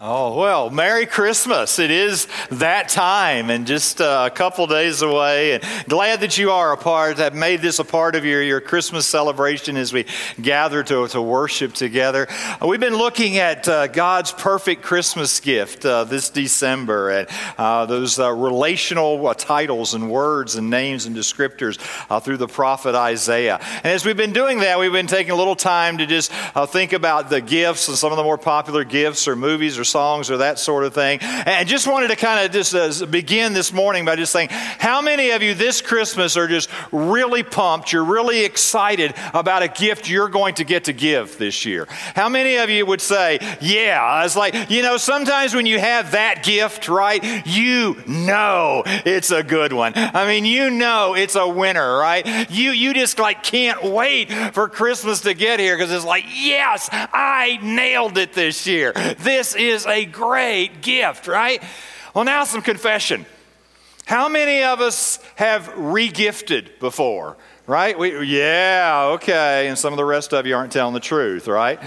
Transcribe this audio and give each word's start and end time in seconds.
Oh, 0.00 0.36
well, 0.36 0.70
Merry 0.70 1.06
Christmas. 1.06 1.78
It 1.78 1.92
is 1.92 2.26
that 2.50 2.88
time 2.88 3.48
and 3.48 3.64
just 3.64 4.00
uh, 4.00 4.28
a 4.28 4.34
couple 4.34 4.66
days 4.66 5.02
away. 5.02 5.52
And 5.52 5.62
glad 5.88 6.22
that 6.22 6.36
you 6.36 6.50
are 6.50 6.72
a 6.72 6.76
part, 6.76 7.18
have 7.18 7.32
made 7.32 7.62
this 7.62 7.78
a 7.78 7.84
part 7.84 8.16
of 8.16 8.24
your, 8.24 8.42
your 8.42 8.60
Christmas 8.60 9.06
celebration 9.06 9.76
as 9.76 9.92
we 9.92 10.04
gather 10.42 10.82
to, 10.82 11.06
to 11.06 11.22
worship 11.22 11.74
together. 11.74 12.26
Uh, 12.60 12.66
we've 12.66 12.80
been 12.80 12.96
looking 12.96 13.38
at 13.38 13.68
uh, 13.68 13.86
God's 13.86 14.32
perfect 14.32 14.82
Christmas 14.82 15.38
gift 15.38 15.86
uh, 15.86 16.02
this 16.02 16.28
December 16.28 17.10
and 17.10 17.28
uh, 17.56 17.86
those 17.86 18.18
uh, 18.18 18.32
relational 18.32 19.32
titles 19.34 19.94
and 19.94 20.10
words 20.10 20.56
and 20.56 20.70
names 20.70 21.06
and 21.06 21.14
descriptors 21.14 21.78
through 22.22 22.38
the 22.38 22.48
prophet 22.48 22.96
Isaiah. 22.96 23.60
And 23.76 23.86
as 23.86 24.04
we've 24.04 24.16
been 24.16 24.32
doing 24.32 24.58
that, 24.58 24.80
we've 24.80 24.90
been 24.90 25.06
taking 25.06 25.30
a 25.30 25.36
little 25.36 25.54
time 25.54 25.98
to 25.98 26.06
just 26.06 26.32
think 26.72 26.92
about 26.92 27.30
the 27.30 27.40
gifts 27.40 27.86
and 27.86 27.96
some 27.96 28.10
of 28.10 28.16
the 28.16 28.24
more 28.24 28.38
popular 28.38 28.82
gifts 28.82 29.28
or 29.28 29.36
movies 29.36 29.78
or 29.78 29.83
or 29.84 29.86
songs 29.86 30.30
or 30.30 30.38
that 30.38 30.58
sort 30.58 30.84
of 30.84 30.94
thing. 30.94 31.18
And 31.20 31.68
just 31.68 31.86
wanted 31.86 32.08
to 32.08 32.16
kind 32.16 32.44
of 32.44 32.52
just 32.52 32.74
uh, 32.74 33.06
begin 33.06 33.52
this 33.52 33.72
morning 33.72 34.04
by 34.04 34.16
just 34.16 34.32
saying, 34.32 34.48
how 34.50 35.02
many 35.02 35.30
of 35.30 35.42
you 35.42 35.54
this 35.54 35.82
Christmas 35.82 36.36
are 36.36 36.48
just 36.48 36.70
really 36.90 37.42
pumped? 37.42 37.92
You're 37.92 38.04
really 38.04 38.44
excited 38.44 39.14
about 39.32 39.62
a 39.62 39.68
gift 39.68 40.08
you're 40.08 40.28
going 40.28 40.54
to 40.54 40.64
get 40.64 40.84
to 40.84 40.92
give 40.92 41.38
this 41.38 41.64
year. 41.64 41.86
How 42.14 42.28
many 42.28 42.56
of 42.56 42.70
you 42.70 42.86
would 42.86 43.00
say, 43.00 43.38
yeah, 43.60 44.24
it's 44.24 44.36
like, 44.36 44.70
you 44.70 44.82
know, 44.82 44.96
sometimes 44.96 45.54
when 45.54 45.66
you 45.66 45.78
have 45.78 46.12
that 46.12 46.44
gift, 46.44 46.88
right, 46.88 47.22
you 47.46 47.96
know 48.06 48.82
it's 48.86 49.30
a 49.30 49.42
good 49.42 49.72
one. 49.72 49.92
I 49.96 50.26
mean, 50.26 50.44
you 50.44 50.70
know 50.70 51.14
it's 51.14 51.36
a 51.36 51.46
winner, 51.46 51.98
right? 51.98 52.50
You, 52.50 52.70
you 52.70 52.94
just 52.94 53.18
like 53.18 53.42
can't 53.42 53.84
wait 53.84 54.32
for 54.54 54.68
Christmas 54.68 55.20
to 55.22 55.34
get 55.34 55.60
here 55.60 55.76
because 55.76 55.92
it's 55.92 56.04
like, 56.04 56.24
yes, 56.28 56.88
I 56.92 57.58
nailed 57.62 58.16
it 58.18 58.32
this 58.32 58.66
year. 58.66 58.92
This 59.18 59.54
is 59.54 59.73
is 59.74 59.86
a 59.86 60.04
great 60.06 60.80
gift, 60.80 61.26
right? 61.26 61.62
Well, 62.14 62.24
now 62.24 62.44
some 62.44 62.62
confession. 62.62 63.26
How 64.06 64.28
many 64.28 64.62
of 64.62 64.80
us 64.80 65.18
have 65.34 65.68
regifted 65.74 66.78
before? 66.78 67.36
Right? 67.66 67.98
We, 67.98 68.24
yeah, 68.24 69.12
okay. 69.14 69.68
And 69.68 69.78
some 69.78 69.92
of 69.92 69.96
the 69.96 70.04
rest 70.04 70.34
of 70.34 70.46
you 70.46 70.54
aren't 70.54 70.70
telling 70.70 70.94
the 70.94 71.00
truth, 71.00 71.48
right? 71.48 71.80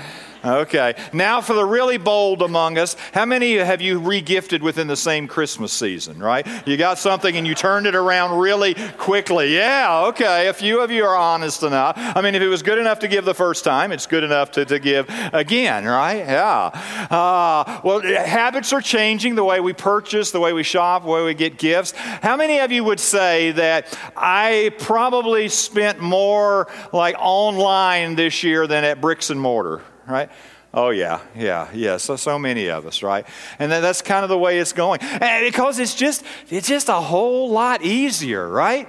Okay. 0.48 0.96
Now, 1.12 1.42
for 1.42 1.54
the 1.54 1.66
really 1.66 1.98
bold 1.98 2.42
among 2.42 2.78
us, 2.78 2.96
how 3.14 3.26
many 3.26 3.56
have 3.56 3.82
you 3.82 4.00
regifted 4.00 4.62
within 4.62 4.88
the 4.88 4.96
same 4.96 5.28
Christmas 5.28 5.74
season, 5.74 6.20
right? 6.20 6.48
You 6.66 6.78
got 6.78 6.98
something 6.98 7.36
and 7.36 7.46
you 7.46 7.54
turned 7.54 7.86
it 7.86 7.96
around 7.96 8.40
really 8.40 8.76
quickly. 8.98 9.54
Yeah, 9.54 10.06
okay. 10.08 10.48
A 10.48 10.54
few 10.54 10.82
of 10.82 10.90
you 10.90 11.06
are 11.06 11.16
honest 11.16 11.64
enough. 11.64 11.96
I 11.98 12.22
mean, 12.22 12.34
if 12.34 12.42
it 12.42 12.48
was 12.48 12.64
good 12.64 12.78
enough 12.78 13.00
to 13.00 13.08
give 13.08 13.26
the 13.26 13.34
first 13.34 13.64
time, 13.64 13.92
it's 13.92 14.08
good 14.08 14.24
enough 14.24 14.52
to, 14.52 14.66
to 14.66 14.80
give 14.80 15.08
again, 15.34 15.86
right? 15.86 16.20
Yeah. 16.20 16.72
Uh, 17.12 17.82
well, 17.84 18.02
habits 18.02 18.72
are 18.72 18.82
changing 18.82 19.36
the 19.36 19.44
way 19.44 19.60
we 19.60 19.74
purchase, 19.74 20.32
the 20.32 20.40
way 20.40 20.54
we 20.54 20.64
shop, 20.64 21.04
the 21.04 21.10
way 21.10 21.26
we 21.26 21.34
get 21.34 21.58
gifts. 21.58 21.92
How 21.92 22.38
many 22.38 22.60
of 22.60 22.72
you 22.72 22.84
would 22.86 23.00
say 23.00 23.52
that 23.52 23.98
I 24.16 24.72
probably 24.80 25.50
spent 25.50 26.00
more 26.00 26.68
like 26.94 27.16
online 27.20 28.16
this 28.16 28.44
year 28.44 28.66
than 28.68 28.84
at 28.84 29.02
bricks 29.02 29.30
and 29.30 29.40
mortar? 29.40 29.82
Right? 30.08 30.30
Oh, 30.74 30.90
yeah, 30.90 31.22
yeah, 31.36 31.70
yeah. 31.74 31.98
So, 31.98 32.16
so 32.16 32.38
many 32.38 32.70
of 32.70 32.86
us, 32.86 33.02
right? 33.02 33.26
And 33.58 33.72
that's 33.72 34.02
kind 34.02 34.24
of 34.24 34.30
the 34.30 34.38
way 34.38 34.60
it's 34.60 34.74
going. 34.74 35.02
And 35.02 35.46
because 35.46 35.80
it's 35.80 35.96
just, 35.96 36.24
it's 36.50 36.68
just 36.68 36.90
a 36.90 37.02
whole 37.02 37.50
lot 37.50 37.82
easier, 37.84 38.48
right? 38.48 38.88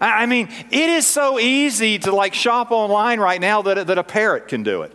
I 0.00 0.26
mean, 0.26 0.48
it 0.70 0.90
is 0.90 1.06
so 1.06 1.40
easy 1.40 1.98
to 2.00 2.14
like 2.14 2.34
shop 2.34 2.70
online 2.70 3.18
right 3.18 3.40
now 3.40 3.62
that, 3.62 3.88
that 3.88 3.98
a 3.98 4.04
parrot 4.04 4.48
can 4.48 4.62
do 4.62 4.82
it. 4.82 4.92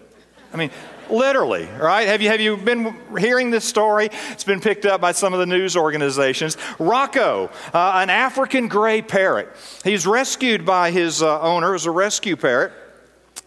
I 0.53 0.57
mean, 0.57 0.71
literally, 1.09 1.65
right? 1.65 2.07
Have 2.07 2.21
you, 2.21 2.29
have 2.29 2.39
you 2.39 2.55
been 2.55 2.95
hearing 3.17 3.51
this 3.51 3.65
story? 3.65 4.09
It's 4.31 4.43
been 4.45 4.61
picked 4.61 4.85
up 4.85 5.01
by 5.01 5.11
some 5.11 5.33
of 5.33 5.39
the 5.39 5.45
news 5.45 5.75
organizations. 5.75 6.57
Rocco, 6.79 7.49
uh, 7.73 7.91
an 7.95 8.09
African 8.09 8.67
gray 8.69 9.01
parrot, 9.01 9.49
he's 9.83 10.07
rescued 10.07 10.65
by 10.65 10.91
his 10.91 11.21
uh, 11.21 11.41
owner, 11.41 11.69
it 11.69 11.73
was 11.73 11.85
a 11.85 11.91
rescue 11.91 12.35
parrot, 12.35 12.71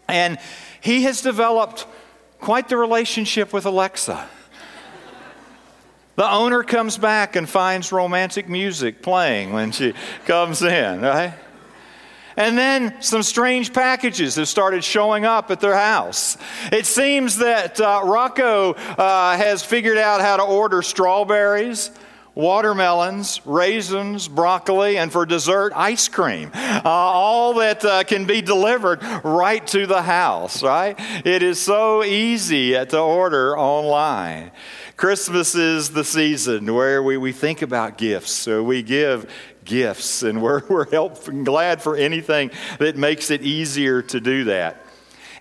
and 0.07 0.37
he 0.81 1.03
has 1.03 1.21
developed 1.21 1.87
quite 2.39 2.69
the 2.69 2.77
relationship 2.77 3.53
with 3.53 3.65
Alexa. 3.65 4.27
The 6.15 6.29
owner 6.29 6.63
comes 6.63 6.97
back 6.97 7.35
and 7.35 7.47
finds 7.47 7.91
romantic 7.91 8.49
music 8.49 9.03
playing 9.03 9.53
when 9.53 9.71
she 9.71 9.93
comes 10.25 10.63
in, 10.63 11.01
right? 11.01 11.33
And 12.35 12.57
then 12.57 13.01
some 13.01 13.23
strange 13.23 13.73
packages 13.73 14.35
have 14.35 14.47
started 14.47 14.83
showing 14.83 15.25
up 15.25 15.49
at 15.49 15.59
their 15.59 15.75
house. 15.75 16.37
It 16.71 16.85
seems 16.85 17.37
that 17.37 17.81
uh, 17.81 18.01
Rocco 18.03 18.73
uh, 18.73 19.37
has 19.37 19.63
figured 19.63 19.97
out 19.97 20.21
how 20.21 20.37
to 20.37 20.43
order 20.43 20.81
strawberries 20.81 21.91
watermelons, 22.37 23.41
raisins, 23.45 24.27
broccoli, 24.27 24.95
and 24.95 25.11
for 25.11 25.25
dessert, 25.25 25.73
ice 25.75 26.07
cream. 26.07 26.51
Uh, 26.53 26.81
all 26.85 27.55
that 27.55 27.83
uh, 27.83 28.03
can 28.03 28.25
be 28.25 28.43
delivered 28.43 29.01
right 29.23 29.65
to 29.65 29.87
the 29.87 30.03
house, 30.03 30.61
right? 30.61 30.95
It 31.25 31.41
is 31.41 31.59
so 31.59 32.03
easy 32.03 32.73
to 32.73 32.99
order 32.99 33.57
online. 33.57 34.51
Christmas 34.97 35.55
is 35.55 35.89
the 35.89 36.03
season 36.03 36.71
where 36.71 37.01
we, 37.01 37.17
we 37.17 37.31
think 37.31 37.63
about 37.63 37.97
gifts. 37.97 38.33
So 38.33 38.61
we 38.63 38.83
give 38.83 39.27
gifts, 39.65 40.21
and 40.21 40.39
we're, 40.39 40.61
we're 40.69 40.89
helpful 40.91 41.33
and 41.33 41.43
glad 41.43 41.81
for 41.81 41.95
anything 41.95 42.51
that 42.77 42.95
makes 42.95 43.31
it 43.31 43.41
easier 43.41 44.03
to 44.03 44.19
do 44.19 44.43
that. 44.43 44.85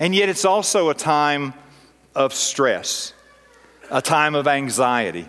And 0.01 0.15
yet, 0.15 0.31
it's 0.31 0.47
also 0.47 0.89
a 0.89 0.95
time 0.95 1.53
of 2.15 2.33
stress, 2.33 3.13
a 3.91 4.01
time 4.01 4.35
of 4.35 4.49
anxiety. 4.49 5.29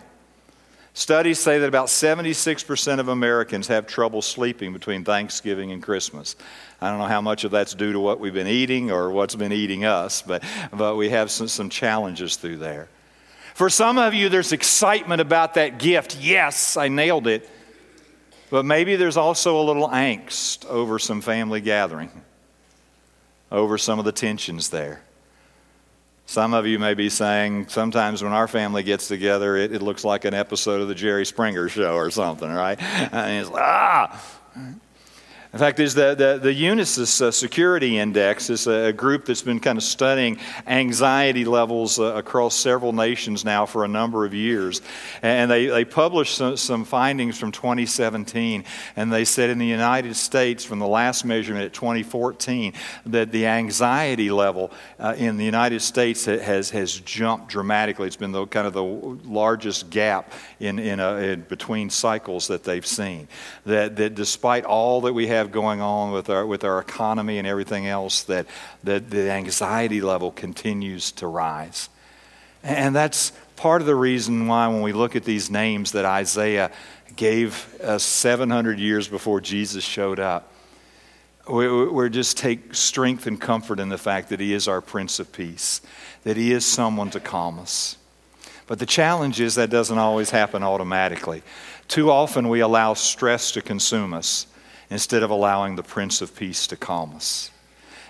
Studies 0.98 1.38
say 1.38 1.60
that 1.60 1.68
about 1.68 1.90
76% 1.90 3.00
of 3.00 3.08
Americans 3.08 3.68
have 3.68 3.86
trouble 3.86 4.24
sleeping 4.24 4.74
between 4.74 5.04
Thanksgiving 5.04 5.72
and 5.72 5.82
Christmas. 5.82 6.36
I 6.82 6.90
don't 6.90 6.98
know 6.98 7.06
how 7.06 7.22
much 7.22 7.44
of 7.44 7.52
that's 7.52 7.76
due 7.76 7.94
to 7.94 8.00
what 8.00 8.20
we've 8.20 8.34
been 8.34 8.48
eating 8.48 8.90
or 8.90 9.12
what's 9.12 9.36
been 9.36 9.52
eating 9.52 9.86
us, 9.86 10.24
but, 10.24 10.44
but 10.74 10.96
we 10.96 11.10
have 11.10 11.30
some, 11.30 11.50
some 11.50 11.70
challenges 11.70 12.36
through 12.38 12.58
there. 12.58 12.88
For 13.54 13.70
some 13.70 14.00
of 14.00 14.16
you, 14.16 14.28
there's 14.28 14.52
excitement 14.52 15.22
about 15.22 15.54
that 15.54 15.78
gift. 15.78 16.18
Yes, 16.20 16.78
I 16.78 16.88
nailed 16.88 17.28
it. 17.28 17.48
But 18.50 18.66
maybe 18.66 18.96
there's 18.96 19.18
also 19.18 19.62
a 19.62 19.66
little 19.66 19.90
angst 19.90 20.66
over 20.66 20.98
some 20.98 21.22
family 21.22 21.62
gathering, 21.62 22.10
over 23.52 23.78
some 23.78 24.00
of 24.00 24.06
the 24.06 24.12
tensions 24.12 24.72
there. 24.72 25.04
Some 26.30 26.54
of 26.54 26.68
you 26.68 26.78
may 26.78 26.94
be 26.94 27.08
saying, 27.10 27.70
sometimes 27.70 28.22
when 28.22 28.34
our 28.34 28.50
family 28.50 28.84
gets 28.84 29.08
together, 29.08 29.56
it, 29.56 29.72
it 29.72 29.82
looks 29.82 30.04
like 30.04 30.26
an 30.26 30.34
episode 30.34 30.82
of 30.82 30.90
the 30.90 30.94
Jerry 30.94 31.26
Springer 31.26 31.70
show 31.70 31.96
or 31.96 32.12
something, 32.12 32.52
right? 32.52 32.78
And 32.82 33.42
it's 33.42 33.50
like, 33.50 33.64
ah! 33.64 34.24
In 35.54 35.60
fact, 35.60 35.78
there's 35.78 35.94
the, 35.94 36.14
the, 36.14 36.40
the 36.42 36.52
Unisys 36.52 37.22
uh, 37.22 37.32
Security 37.32 37.98
Index 37.98 38.50
is 38.50 38.68
a, 38.68 38.92
group 38.92 39.26
that's 39.26 39.42
been 39.42 39.62
kind 39.62 39.78
of 39.78 39.84
studying 39.84 40.40
anxiety 40.66 41.46
levels 41.46 42.00
uh, 42.00 42.16
across 42.16 42.54
several 42.54 42.92
nations 42.92 43.46
now 43.46 43.66
for 43.66 43.86
a 43.86 43.88
number 43.88 44.26
of 44.26 44.34
years. 44.34 44.82
And 45.22 45.50
they, 45.50 45.68
they 45.68 45.86
published 45.86 46.36
some, 46.36 46.58
some, 46.58 46.84
findings 46.84 47.40
from 47.40 47.54
2017. 47.54 48.66
And 48.98 49.14
they 49.14 49.24
said 49.24 49.50
in 49.50 49.58
the 49.58 49.66
United 49.66 50.16
States, 50.16 50.66
from 50.66 50.80
the 50.80 50.88
last 50.88 51.24
measurement 51.24 51.66
at 51.66 51.74
2014, 51.74 52.74
that 53.06 53.32
the 53.32 53.46
anxiety 53.46 54.30
level 54.30 54.72
uh, 55.00 55.16
in 55.18 55.38
the 55.38 55.46
United 55.46 55.82
States 55.82 56.26
has, 56.26 56.70
has 56.72 57.00
jumped 57.00 57.48
dramatically. 57.48 58.08
It's 58.08 58.18
been 58.18 58.34
the, 58.34 58.48
kind 58.48 58.68
of 58.68 58.74
the 58.74 58.84
largest 58.84 59.90
gap 59.90 60.34
in, 60.60 60.78
in, 60.78 61.00
a, 61.00 61.16
in 61.16 61.42
between 61.44 61.90
cycles 61.90 62.48
that 62.48 62.66
they've 62.66 62.86
seen. 62.86 63.30
That, 63.66 63.96
that 63.96 64.16
despite 64.16 64.66
all 64.66 65.02
that 65.02 65.14
we 65.14 65.28
have 65.28 65.37
have 65.38 65.52
going 65.52 65.82
on 65.82 66.12
with 66.12 66.30
our, 66.30 66.46
with 66.46 66.64
our 66.64 66.80
economy 66.80 67.38
and 67.38 67.48
everything 67.48 67.88
else, 67.88 68.24
that, 68.24 68.46
that 68.84 69.10
the 69.10 69.32
anxiety 69.32 70.02
level 70.02 70.32
continues 70.32 71.12
to 71.14 71.28
rise. 71.28 71.90
And 72.64 72.96
that's 72.96 73.32
part 73.56 73.82
of 73.82 73.88
the 73.88 73.96
reason 73.96 74.48
why, 74.48 74.68
when 74.68 74.82
we 74.82 74.94
look 74.94 75.16
at 75.16 75.24
these 75.24 75.50
names 75.50 75.94
that 75.94 76.06
Isaiah 76.06 76.72
gave 77.16 77.80
us 77.82 78.04
700 78.04 78.80
years 78.80 79.08
before 79.08 79.42
Jesus 79.42 79.84
showed 79.84 80.20
up, 80.20 80.52
we, 81.50 81.88
we 81.88 82.10
just 82.10 82.38
take 82.38 82.76
strength 82.76 83.26
and 83.26 83.40
comfort 83.40 83.80
in 83.80 83.90
the 83.90 83.98
fact 83.98 84.30
that 84.30 84.40
He 84.40 84.54
is 84.54 84.68
our 84.68 84.82
Prince 84.82 85.20
of 85.20 85.32
Peace, 85.32 85.82
that 86.24 86.38
He 86.38 86.52
is 86.52 86.66
someone 86.66 87.10
to 87.12 87.20
calm 87.20 87.60
us. 87.60 87.98
But 88.68 88.80
the 88.80 88.86
challenge 88.86 89.40
is 89.40 89.56
that 89.56 89.70
doesn't 89.70 89.98
always 89.98 90.30
happen 90.30 90.62
automatically. 90.62 91.42
Too 91.88 92.12
often 92.12 92.50
we 92.50 92.60
allow 92.60 92.94
stress 92.94 93.52
to 93.52 93.62
consume 93.62 94.14
us 94.14 94.46
instead 94.90 95.24
of 95.24 95.30
allowing 95.30 95.76
the 95.76 95.84
Prince 95.84 96.22
of 96.22 96.36
Peace 96.36 96.68
to 96.68 96.78
calm 96.78 97.16
us. 97.16 97.52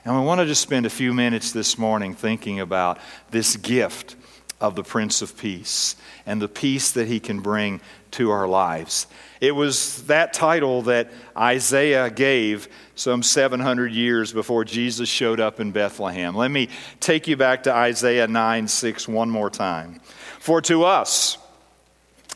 And 0.06 0.15
we 0.15 0.25
want 0.25 0.39
to 0.39 0.45
just 0.45 0.62
spend 0.62 0.85
a 0.85 0.89
few 0.89 1.13
minutes 1.13 1.51
this 1.51 1.77
morning 1.77 2.13
thinking 2.13 2.59
about 2.59 3.00
this 3.31 3.57
gift 3.57 4.15
of 4.59 4.75
the 4.75 4.83
Prince 4.83 5.21
of 5.21 5.38
Peace 5.38 5.95
and 6.25 6.41
the 6.41 6.47
peace 6.47 6.91
that 6.91 7.07
he 7.07 7.19
can 7.19 7.41
bring 7.41 7.81
to 8.12 8.31
our 8.31 8.47
lives. 8.47 9.07
It 9.39 9.51
was 9.51 10.03
that 10.03 10.33
title 10.33 10.83
that 10.83 11.12
Isaiah 11.38 12.09
gave 12.09 12.68
some 12.95 13.21
700 13.21 13.91
years 13.91 14.33
before 14.33 14.65
Jesus 14.65 15.07
showed 15.09 15.39
up 15.39 15.59
in 15.59 15.71
Bethlehem. 15.71 16.35
Let 16.35 16.50
me 16.50 16.69
take 17.00 17.27
you 17.27 17.38
back 17.38 17.63
to 17.63 17.73
Isaiah 17.73 18.27
9 18.27 18.68
6 18.68 19.07
one 19.07 19.30
more 19.30 19.50
time. 19.50 20.00
For 20.39 20.62
to 20.63 20.85
us 20.85 21.38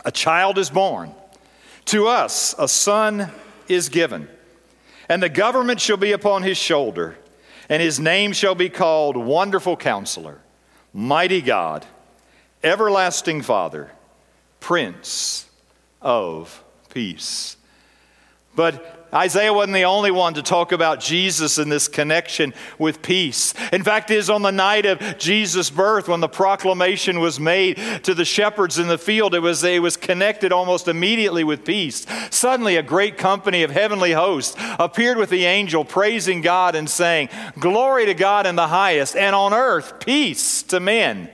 a 0.05 0.11
child 0.11 0.57
is 0.57 0.69
born, 0.69 1.13
to 1.85 2.07
us 2.07 2.53
a 2.59 2.67
son 2.67 3.31
is 3.73 3.89
given, 3.89 4.27
and 5.09 5.21
the 5.21 5.29
government 5.29 5.79
shall 5.79 5.97
be 5.97 6.11
upon 6.11 6.43
his 6.43 6.57
shoulder, 6.57 7.17
and 7.69 7.81
his 7.81 7.99
name 7.99 8.33
shall 8.33 8.55
be 8.55 8.69
called 8.69 9.17
Wonderful 9.17 9.77
Counselor, 9.77 10.39
Mighty 10.93 11.41
God, 11.41 11.85
Everlasting 12.63 13.41
Father, 13.41 13.91
Prince 14.59 15.49
of 16.01 16.63
Peace. 16.89 17.57
But 18.55 19.00
Isaiah 19.13 19.53
wasn't 19.53 19.73
the 19.73 19.83
only 19.83 20.11
one 20.11 20.35
to 20.35 20.41
talk 20.41 20.71
about 20.71 21.01
Jesus 21.01 21.57
in 21.57 21.67
this 21.67 21.87
connection 21.87 22.53
with 22.79 23.01
peace. 23.01 23.53
In 23.73 23.83
fact, 23.83 24.09
it 24.09 24.17
is 24.17 24.29
on 24.29 24.41
the 24.41 24.51
night 24.51 24.85
of 24.85 25.17
Jesus' 25.17 25.69
birth 25.69 26.07
when 26.07 26.21
the 26.21 26.29
proclamation 26.29 27.19
was 27.19 27.39
made 27.39 27.77
to 28.03 28.13
the 28.13 28.23
shepherds 28.23 28.79
in 28.79 28.87
the 28.87 28.97
field, 28.97 29.35
it 29.35 29.39
was, 29.39 29.63
it 29.63 29.81
was 29.81 29.97
connected 29.97 30.53
almost 30.53 30.87
immediately 30.87 31.43
with 31.43 31.65
peace. 31.65 32.05
Suddenly, 32.29 32.77
a 32.77 32.83
great 32.83 33.17
company 33.17 33.63
of 33.63 33.71
heavenly 33.71 34.13
hosts 34.13 34.55
appeared 34.79 35.17
with 35.17 35.29
the 35.29 35.45
angel, 35.45 35.83
praising 35.83 36.41
God 36.41 36.75
and 36.75 36.89
saying, 36.89 37.29
Glory 37.59 38.05
to 38.05 38.13
God 38.13 38.45
in 38.45 38.55
the 38.55 38.67
highest, 38.67 39.15
and 39.15 39.35
on 39.35 39.53
earth 39.53 39.99
peace 39.99 40.63
to 40.63 40.79
men 40.79 41.29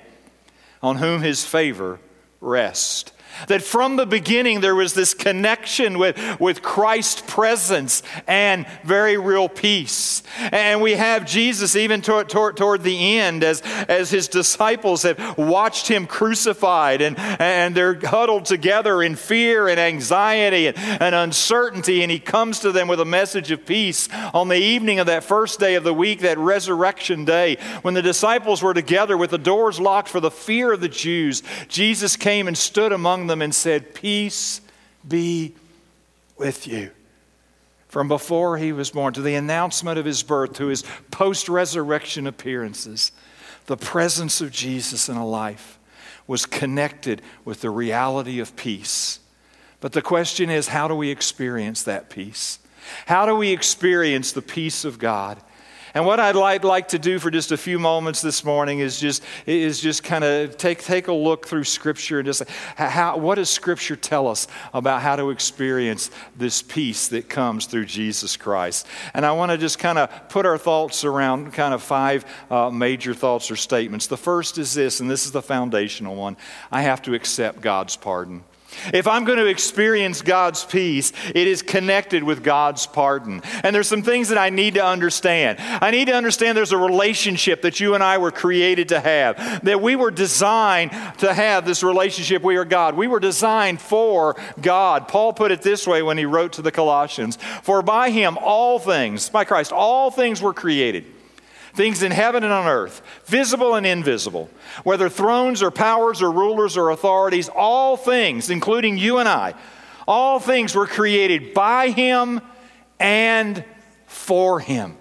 on 0.82 0.98
whom 0.98 1.22
his 1.22 1.46
favor 1.46 2.00
rests. 2.42 3.12
That 3.48 3.62
from 3.62 3.96
the 3.96 4.06
beginning 4.06 4.62
there 4.62 4.76
was 4.76 4.94
this 4.94 5.14
connection 5.14 5.98
with, 5.98 6.40
with 6.40 6.62
Christ's 6.62 7.22
presence 7.22 8.04
and 8.28 8.66
very 8.84 9.18
real 9.18 9.50
peace. 9.50 10.24
And 10.52 10.82
we 10.82 10.94
have 10.94 11.26
Jesus 11.26 11.76
even 11.76 12.02
toward, 12.02 12.30
toward, 12.30 12.58
toward 12.58 12.84
the 12.84 13.18
end 13.18 13.44
as, 13.44 13.62
as 13.88 14.10
his 14.10 14.28
disciples 14.28 15.04
have 15.04 15.38
watched 15.38 15.88
him 15.88 16.08
crucified 16.08 17.02
and, 17.02 17.18
and 17.18 17.76
they're 17.76 18.00
huddled 18.00 18.46
together 18.46 19.02
in 19.02 19.16
fear 19.16 19.68
and 19.68 19.80
anxiety 19.80 20.68
and, 20.68 20.78
and 20.78 21.16
uncertainty. 21.16 22.02
And 22.02 22.12
he 22.12 22.20
comes 22.20 22.60
to 22.60 22.72
them 22.72 22.88
with 22.88 23.00
a 23.00 23.06
message 23.06 23.52
of 23.52 23.66
peace 23.66 24.10
on 24.34 24.48
the 24.48 24.58
evening 24.58 25.00
of 25.00 25.08
that 25.08 25.24
first 25.24 25.60
day 25.60 25.76
of 25.76 25.84
the 25.84 25.94
week, 25.94 26.22
that 26.22 26.38
resurrection 26.38 27.26
day, 27.26 27.58
when 27.82 27.94
the 27.94 28.02
disciples 28.02 28.64
were 28.64 28.74
together 28.74 29.18
with 29.18 29.32
the 29.32 29.38
doors 29.38 29.80
locked 29.80 30.10
for 30.10 30.20
the 30.20 30.32
fear 30.32 30.74
of 30.74 30.82
the 30.82 30.90
Jews. 30.90 31.44
Jesus 31.68 32.16
came 32.16 32.48
and 32.48 32.58
stood 32.58 32.92
among 32.92 33.27
them 33.28 33.42
and 33.42 33.54
said, 33.54 33.94
Peace 33.94 34.62
be 35.08 35.54
with 36.38 36.68
you. 36.68 36.92
From 37.88 38.08
before 38.08 38.58
he 38.58 38.74
was 38.74 38.92
born 38.92 39.14
to 39.14 39.22
the 39.22 39.36
announcement 39.36 39.98
of 39.98 40.06
his 40.06 40.22
birth 40.24 40.54
to 40.54 40.68
his 40.68 40.84
post 41.10 41.48
resurrection 41.48 42.28
appearances, 42.28 43.12
the 43.66 43.78
presence 43.78 44.42
of 44.42 44.52
Jesus 44.52 45.10
in 45.10 45.18
a 45.18 45.26
life 45.26 45.80
was 46.28 46.46
connected 46.46 47.22
with 47.46 47.62
the 47.62 47.70
reality 47.70 48.40
of 48.40 48.56
peace. 48.56 49.20
But 49.80 49.94
the 49.94 50.02
question 50.02 50.50
is 50.50 50.68
how 50.68 50.88
do 50.88 50.96
we 50.96 51.10
experience 51.10 51.84
that 51.84 52.10
peace? 52.10 52.60
How 53.06 53.26
do 53.26 53.36
we 53.36 53.52
experience 53.52 54.32
the 54.32 54.42
peace 54.42 54.86
of 54.86 55.00
God? 55.00 55.42
And 55.94 56.06
what 56.06 56.20
I'd 56.20 56.36
like, 56.36 56.64
like 56.64 56.90
to 56.90 57.00
do 57.00 57.20
for 57.20 57.32
just 57.32 57.52
a 57.52 57.58
few 57.58 57.80
moments 57.80 58.22
this 58.22 58.44
morning 58.44 58.80
is 58.80 59.00
just, 59.00 59.24
is 59.46 59.80
just 59.80 60.04
kind 60.04 60.24
of 60.24 60.58
take, 60.58 60.84
take 60.84 61.08
a 61.08 61.14
look 61.14 61.48
through 61.48 61.64
Scripture 61.64 62.20
and 62.20 62.26
just 62.26 62.44
how, 62.76 63.18
what 63.18 63.36
does 63.36 63.50
Scripture 63.50 63.96
tell 63.96 64.28
us 64.28 64.48
about 64.74 65.02
how 65.02 65.16
to 65.16 65.30
experience 65.30 66.12
this 66.36 66.62
peace 66.62 67.08
that 67.10 67.30
comes 67.30 67.66
through 67.66 67.86
Jesus 67.86 68.38
Christ? 68.38 68.88
And 69.14 69.26
I 69.26 69.32
want 69.32 69.52
to 69.52 69.58
just 69.58 69.80
kind 69.80 69.98
of 69.98 70.30
put 70.30 70.46
our 70.46 70.58
thoughts 70.58 71.04
around 71.04 71.54
kind 71.54 71.74
of 71.74 71.82
five 71.82 72.26
uh, 72.52 72.70
major 72.70 73.14
thoughts 73.14 73.50
or 73.50 73.56
statements. 73.56 74.08
The 74.08 74.18
first 74.18 74.58
is 74.58 74.74
this, 74.74 75.00
and 75.00 75.10
this 75.10 75.26
is 75.26 75.32
the 75.32 75.42
foundational 75.42 76.16
one 76.16 76.38
I 76.72 76.82
have 76.82 77.02
to 77.04 77.14
accept 77.14 77.62
God's 77.62 77.96
pardon. 77.96 78.44
If 78.94 79.08
I'm 79.08 79.24
going 79.24 79.40
to 79.40 79.46
experience 79.46 80.22
God's 80.22 80.64
peace, 80.64 81.12
it 81.34 81.48
is 81.48 81.62
connected 81.62 82.24
with 82.24 82.44
God's 82.44 82.86
pardon. 82.86 83.42
And 83.64 83.76
there's 83.76 83.88
some 83.88 84.02
things 84.02 84.30
that 84.30 84.38
I 84.38 84.50
need 84.50 84.76
to 84.76 84.86
understand. 84.86 85.60
I 85.60 85.92
need 85.92 86.06
to 86.06 86.14
understand 86.14 86.58
there's 86.58 86.72
a 86.72 86.78
relationship 86.78 87.62
that 87.64 87.80
you 87.80 87.96
and 87.96 88.04
I 88.04 88.18
were 88.18 88.32
created 88.32 88.90
to 88.90 89.00
have, 89.00 89.64
that 89.64 89.82
we 89.82 89.96
were 89.96 90.12
designed 90.12 90.92
to 91.20 91.34
have 91.34 91.66
this 91.66 91.84
relationship. 91.84 92.44
We 92.44 92.58
are 92.58 92.66
God. 92.66 92.96
We 92.96 93.08
were 93.08 93.20
designed 93.20 93.82
for 93.82 94.36
God. 94.62 95.08
Paul 95.08 95.34
put 95.34 95.52
it 95.52 95.62
this 95.62 95.88
way 95.88 96.02
when 96.02 96.18
he 96.18 96.26
wrote 96.26 96.54
to 96.54 96.62
the 96.62 96.72
Colossians 96.72 97.38
For 97.64 97.82
by 97.82 98.10
him 98.10 98.38
all 98.38 98.80
things, 98.80 99.30
by 99.30 99.46
Christ, 99.46 99.72
all 99.72 100.12
things 100.12 100.42
were 100.42 100.54
created 100.54 101.06
things 101.78 102.02
in 102.02 102.12
heaven 102.12 102.44
and 102.44 102.52
on 102.52 102.68
earth, 102.68 103.02
visible 103.26 103.76
and 103.76 103.86
invisible, 103.86 104.50
whether 104.84 105.08
thrones 105.08 105.62
or 105.62 105.72
powers 105.72 106.22
or 106.22 106.32
rulers 106.32 106.76
or 106.76 106.90
authorities, 106.90 107.50
all 107.50 107.96
things, 107.96 108.50
including 108.50 108.98
you 108.98 109.20
and 109.20 109.30
I, 109.30 109.54
all 110.08 110.40
things 110.40 110.76
were 110.76 110.88
created 110.88 111.54
by 111.54 111.90
Him 111.90 112.42
and 113.00 113.64
for 114.08 114.60
Him. 114.60 114.98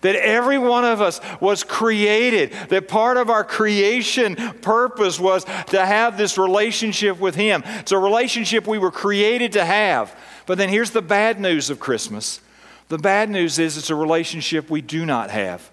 That 0.00 0.14
every 0.14 0.58
one 0.58 0.84
of 0.84 1.02
us 1.02 1.20
was 1.40 1.64
created, 1.64 2.52
that 2.68 2.88
part 2.88 3.18
of 3.18 3.28
our 3.28 3.44
creation 3.44 4.36
purpose 4.36 5.20
was 5.20 5.44
to 5.44 5.84
have 5.84 6.16
this 6.16 6.38
relationship 6.38 7.18
with 7.18 7.34
Him. 7.34 7.62
It's 7.66 7.92
a 7.92 7.98
relationship 7.98 8.66
we 8.66 8.78
were 8.78 8.92
created 8.92 9.52
to 9.52 9.64
have. 9.64 10.16
But 10.46 10.56
then 10.56 10.68
here's 10.68 10.92
the 10.92 11.02
bad 11.02 11.40
news 11.40 11.68
of 11.68 11.80
Christmas 11.80 12.40
the 12.88 12.98
bad 12.98 13.28
news 13.28 13.58
is 13.58 13.76
it's 13.76 13.90
a 13.90 13.94
relationship 13.96 14.70
we 14.70 14.82
do 14.82 15.04
not 15.04 15.30
have 15.30 15.71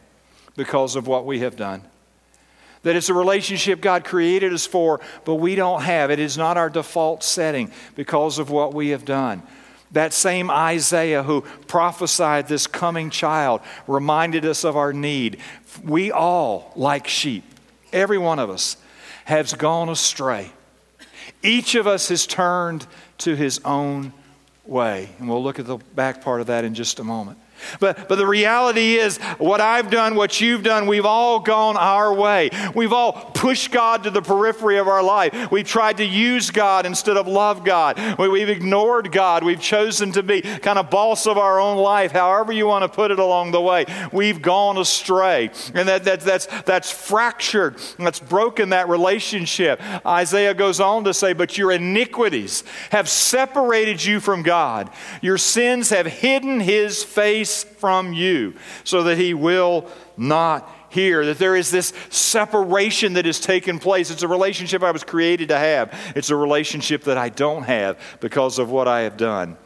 because 0.56 0.96
of 0.96 1.08
what 1.08 1.26
we 1.26 1.40
have 1.40 1.56
done. 1.56 1.82
That 2.84 2.96
it's 2.96 3.10
a 3.10 3.14
relationship 3.14 3.82
God 3.82 4.06
created 4.06 4.54
us 4.54 4.66
for, 4.66 5.02
but 5.26 5.36
we 5.36 5.56
don't 5.56 5.82
have. 5.82 6.12
It 6.12 6.20
is 6.20 6.38
not 6.38 6.58
our 6.58 6.70
default 6.70 7.24
setting 7.24 7.72
because 7.96 8.40
of 8.40 8.50
what 8.50 8.74
we 8.74 8.90
have 8.90 9.04
done. 9.06 9.44
That 9.92 10.14
same 10.14 10.52
Isaiah 10.52 11.24
who 11.24 11.42
prophesied 11.68 12.48
this 12.48 12.68
coming 12.68 13.10
child 13.10 13.62
reminded 13.88 14.46
us 14.46 14.64
of 14.64 14.78
our 14.78 14.94
need. 14.94 15.40
We 15.84 16.12
all, 16.12 16.72
like 16.76 17.08
sheep, 17.08 17.44
every 17.92 18.18
one 18.18 18.40
of 18.40 18.50
us, 18.50 18.78
has 19.26 19.54
gone 19.54 19.90
astray. 19.90 20.52
Each 21.42 21.76
of 21.76 21.88
us 21.88 22.10
has 22.10 22.28
turned 22.28 22.86
to 23.20 23.36
his 23.36 23.60
own 23.66 24.14
way. 24.66 25.10
And 25.20 25.28
we'll 25.28 25.44
look 25.44 25.60
at 25.60 25.66
the 25.66 25.78
back 25.96 26.22
part 26.22 26.42
of 26.42 26.48
that 26.48 26.64
in 26.64 26.76
just 26.76 27.00
a 27.00 27.04
moment. 27.04 27.38
But, 27.80 28.08
but 28.08 28.16
the 28.16 28.28
reality 28.28 28.96
is, 28.96 29.18
what 29.38 29.62
I've 29.62 29.90
done, 29.90 30.16
what 30.16 30.42
you've 30.42 30.64
done, 30.64 30.88
we've 30.88 31.06
all 31.06 31.40
gone 31.40 31.78
our 31.78 32.14
way. 32.14 32.50
We've 32.76 32.94
all 32.94 33.14
pushed 33.14 33.72
God 33.72 34.04
to 34.04 34.10
the 34.10 34.22
periphery 34.22 34.78
of 34.78 34.88
our 34.88 35.04
life. 35.04 35.52
We've 35.52 35.68
tried 35.68 35.98
to 35.98 36.06
use 36.06 36.52
God 36.52 36.86
instead 36.86 37.18
of 37.18 37.28
love 37.28 37.64
God. 37.64 38.18
We've 38.18 38.50
ignored 38.50 39.12
God. 39.12 39.44
We've 39.44 39.62
chosen 39.62 40.12
to 40.14 40.24
be 40.24 40.42
kind 40.42 40.80
of 40.80 40.90
boss 40.90 41.28
of 41.28 41.38
our 41.38 41.60
own 41.60 41.78
life, 41.78 42.12
however 42.12 42.52
you 42.52 42.68
want 42.68 42.84
to 42.84 42.90
put 42.90 43.12
it 43.12 43.20
along 43.20 43.52
the 43.52 43.62
way. 43.62 43.86
We've 44.12 44.42
gone 44.42 44.78
astray. 44.78 45.52
And 45.74 45.88
that, 45.88 46.04
that, 46.06 46.22
that's, 46.22 46.46
that's 46.64 46.92
fractured, 46.92 47.78
that's 47.98 48.20
broken 48.20 48.70
that 48.70 48.90
relationship. 48.90 49.82
Isaiah 50.06 50.54
goes 50.54 50.80
on 50.80 51.04
to 51.06 51.14
say, 51.14 51.34
But 51.34 51.58
your 51.58 51.72
iniquities 51.72 52.64
have 52.92 53.10
separated 53.10 54.04
you 54.04 54.20
from 54.20 54.44
God, 54.44 54.90
your 55.22 55.38
sins 55.38 55.90
have 55.90 56.06
hidden 56.06 56.60
his 56.60 57.04
face 57.04 57.49
from 57.64 58.14
you 58.14 58.56
so 58.84 59.04
that 59.04 59.18
he 59.18 59.34
will 59.34 59.88
not 60.18 60.70
hear. 60.90 61.26
That 61.26 61.38
there 61.38 61.56
is 61.56 61.72
this 61.72 61.94
separation 62.10 63.14
that 63.14 63.26
has 63.26 63.40
taken 63.40 63.80
place. 63.80 64.12
It's 64.12 64.24
a 64.24 64.28
relationship 64.28 64.84
I 64.84 64.92
was 64.92 65.04
created 65.04 65.50
to 65.50 65.58
have, 65.58 65.94
it's 66.16 66.30
a 66.30 66.36
relationship 66.36 67.04
that 67.06 67.18
I 67.18 67.30
don't 67.30 67.64
have 67.64 68.00
because 68.20 68.60
of 68.60 68.70
what 68.70 68.88
I 68.88 69.02
have 69.02 69.18
done. 69.18 69.58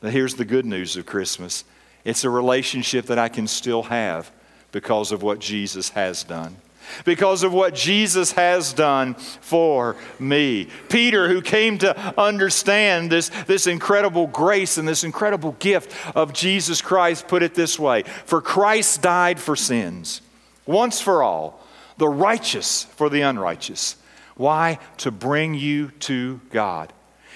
But 0.00 0.12
here's 0.12 0.34
the 0.34 0.44
good 0.44 0.66
news 0.66 0.96
of 0.96 1.06
Christmas 1.06 1.64
it's 2.04 2.24
a 2.24 2.30
relationship 2.30 3.06
that 3.06 3.18
I 3.18 3.28
can 3.28 3.46
still 3.46 3.84
have 3.84 4.30
because 4.72 5.12
of 5.12 5.22
what 5.22 5.38
Jesus 5.38 5.90
has 5.90 6.24
done 6.24 6.56
because 7.04 7.42
of 7.42 7.52
what 7.52 7.74
Jesus 7.74 8.32
has 8.32 8.72
done 8.72 9.14
for 9.14 9.96
me. 10.18 10.68
Peter, 10.88 11.28
who 11.28 11.42
came 11.42 11.78
to 11.78 11.96
understand 12.20 13.10
this, 13.10 13.30
this 13.46 13.66
incredible 13.66 14.26
grace 14.26 14.78
and 14.78 14.86
this 14.86 15.04
incredible 15.04 15.52
gift 15.58 15.94
of 16.16 16.32
Jesus 16.32 16.82
Christ, 16.82 17.28
put 17.28 17.42
it 17.42 17.54
this 17.54 17.78
way 17.78 18.02
For 18.02 18.40
Christ 18.40 19.02
died 19.02 19.40
for 19.40 19.56
sins, 19.56 20.20
once 20.66 21.00
for 21.00 21.22
all, 21.22 21.60
the 21.98 22.08
righteous 22.08 22.84
for 22.84 23.08
the 23.08 23.22
unrighteous. 23.22 23.96
Why? 24.36 24.78
To 24.98 25.10
bring 25.10 25.54
you 25.54 25.90
to 26.00 26.40
God. 26.50 26.92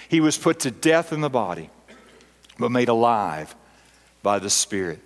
He 0.08 0.20
was 0.20 0.38
put 0.38 0.60
to 0.60 0.70
death 0.70 1.12
in 1.12 1.20
the 1.20 1.30
body, 1.30 1.70
but 2.58 2.70
made 2.70 2.88
alive 2.88 3.54
by 4.22 4.38
the 4.38 4.50
Spirit. 4.50 5.00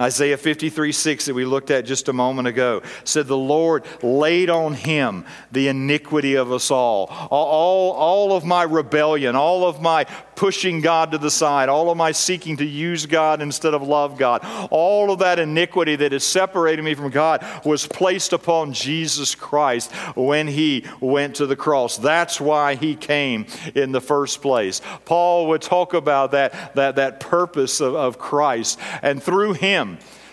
Isaiah 0.00 0.36
53 0.36 0.90
6 0.90 1.26
that 1.26 1.34
we 1.34 1.44
looked 1.44 1.70
at 1.70 1.84
just 1.84 2.08
a 2.08 2.12
moment 2.12 2.48
ago 2.48 2.82
said, 3.04 3.28
The 3.28 3.36
Lord 3.36 3.84
laid 4.02 4.50
on 4.50 4.74
him 4.74 5.24
the 5.52 5.68
iniquity 5.68 6.34
of 6.34 6.50
us 6.50 6.72
all. 6.72 7.06
all. 7.30 7.92
All 7.92 8.32
of 8.32 8.44
my 8.44 8.64
rebellion, 8.64 9.36
all 9.36 9.66
of 9.66 9.80
my 9.80 10.06
pushing 10.36 10.80
God 10.80 11.12
to 11.12 11.18
the 11.18 11.30
side, 11.30 11.68
all 11.68 11.90
of 11.90 11.96
my 11.96 12.12
seeking 12.12 12.56
to 12.56 12.64
use 12.64 13.06
God 13.06 13.40
instead 13.40 13.74
of 13.74 13.82
love 13.82 14.18
God, 14.18 14.44
all 14.70 15.10
of 15.10 15.20
that 15.20 15.38
iniquity 15.38 15.96
that 15.96 16.12
has 16.12 16.24
separated 16.24 16.82
me 16.82 16.94
from 16.94 17.10
God 17.10 17.44
was 17.64 17.86
placed 17.86 18.32
upon 18.32 18.72
Jesus 18.72 19.34
Christ 19.34 19.92
when 20.16 20.48
he 20.48 20.84
went 21.00 21.36
to 21.36 21.46
the 21.46 21.56
cross. 21.56 21.96
That's 21.96 22.40
why 22.40 22.74
he 22.74 22.96
came 22.96 23.46
in 23.74 23.92
the 23.92 24.00
first 24.00 24.42
place. 24.42 24.80
Paul 25.04 25.48
would 25.48 25.62
talk 25.62 25.94
about 25.94 26.32
that, 26.32 26.74
that, 26.74 26.96
that 26.96 27.20
purpose 27.20 27.80
of, 27.80 27.94
of 27.94 28.18
Christ, 28.18 28.78
and 29.02 29.22
through 29.22 29.54
him, 29.54 29.83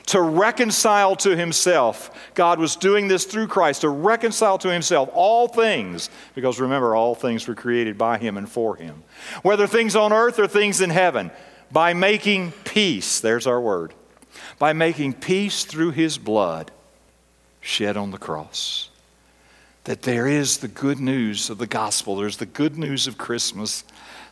to 0.08 0.22
reconcile 0.22 1.15
to 1.17 1.36
himself. 1.36 2.12
God 2.34 2.60
was 2.60 2.75
doing 2.75 3.08
this 3.08 3.25
through 3.25 3.48
Christ 3.48 3.81
to 3.81 3.89
reconcile 3.89 4.58
to 4.60 4.72
himself 4.72 5.10
all 5.13 5.48
things, 5.48 6.10
because 6.36 6.60
remember, 6.60 6.96
all 6.96 7.15
things 7.15 7.48
were 7.48 7.55
created 7.55 7.98
by 7.98 8.17
him 8.17 8.38
and 8.38 8.50
for 8.50 8.75
him, 8.75 9.03
whether 9.41 9.67
things 9.67 9.96
on 9.96 10.12
earth 10.12 10.39
or 10.39 10.48
things 10.48 10.81
in 10.81 10.89
heaven, 10.89 11.31
by 11.72 11.93
making 11.93 12.51
peace. 12.65 13.20
There's 13.20 13.48
our 13.48 13.62
word. 13.62 13.93
By 14.60 14.74
making 14.74 15.13
peace 15.13 15.65
through 15.65 15.91
his 15.91 16.17
blood 16.17 16.72
shed 17.62 17.96
on 17.96 18.12
the 18.12 18.17
cross. 18.17 18.89
That 19.86 20.03
there 20.03 20.27
is 20.27 20.58
the 20.58 20.67
good 20.67 21.00
news 21.00 21.50
of 21.50 21.58
the 21.58 21.67
gospel, 21.67 22.15
there's 22.15 22.38
the 22.38 22.46
good 22.46 22.77
news 22.77 23.08
of 23.08 23.17
Christmas 23.17 23.84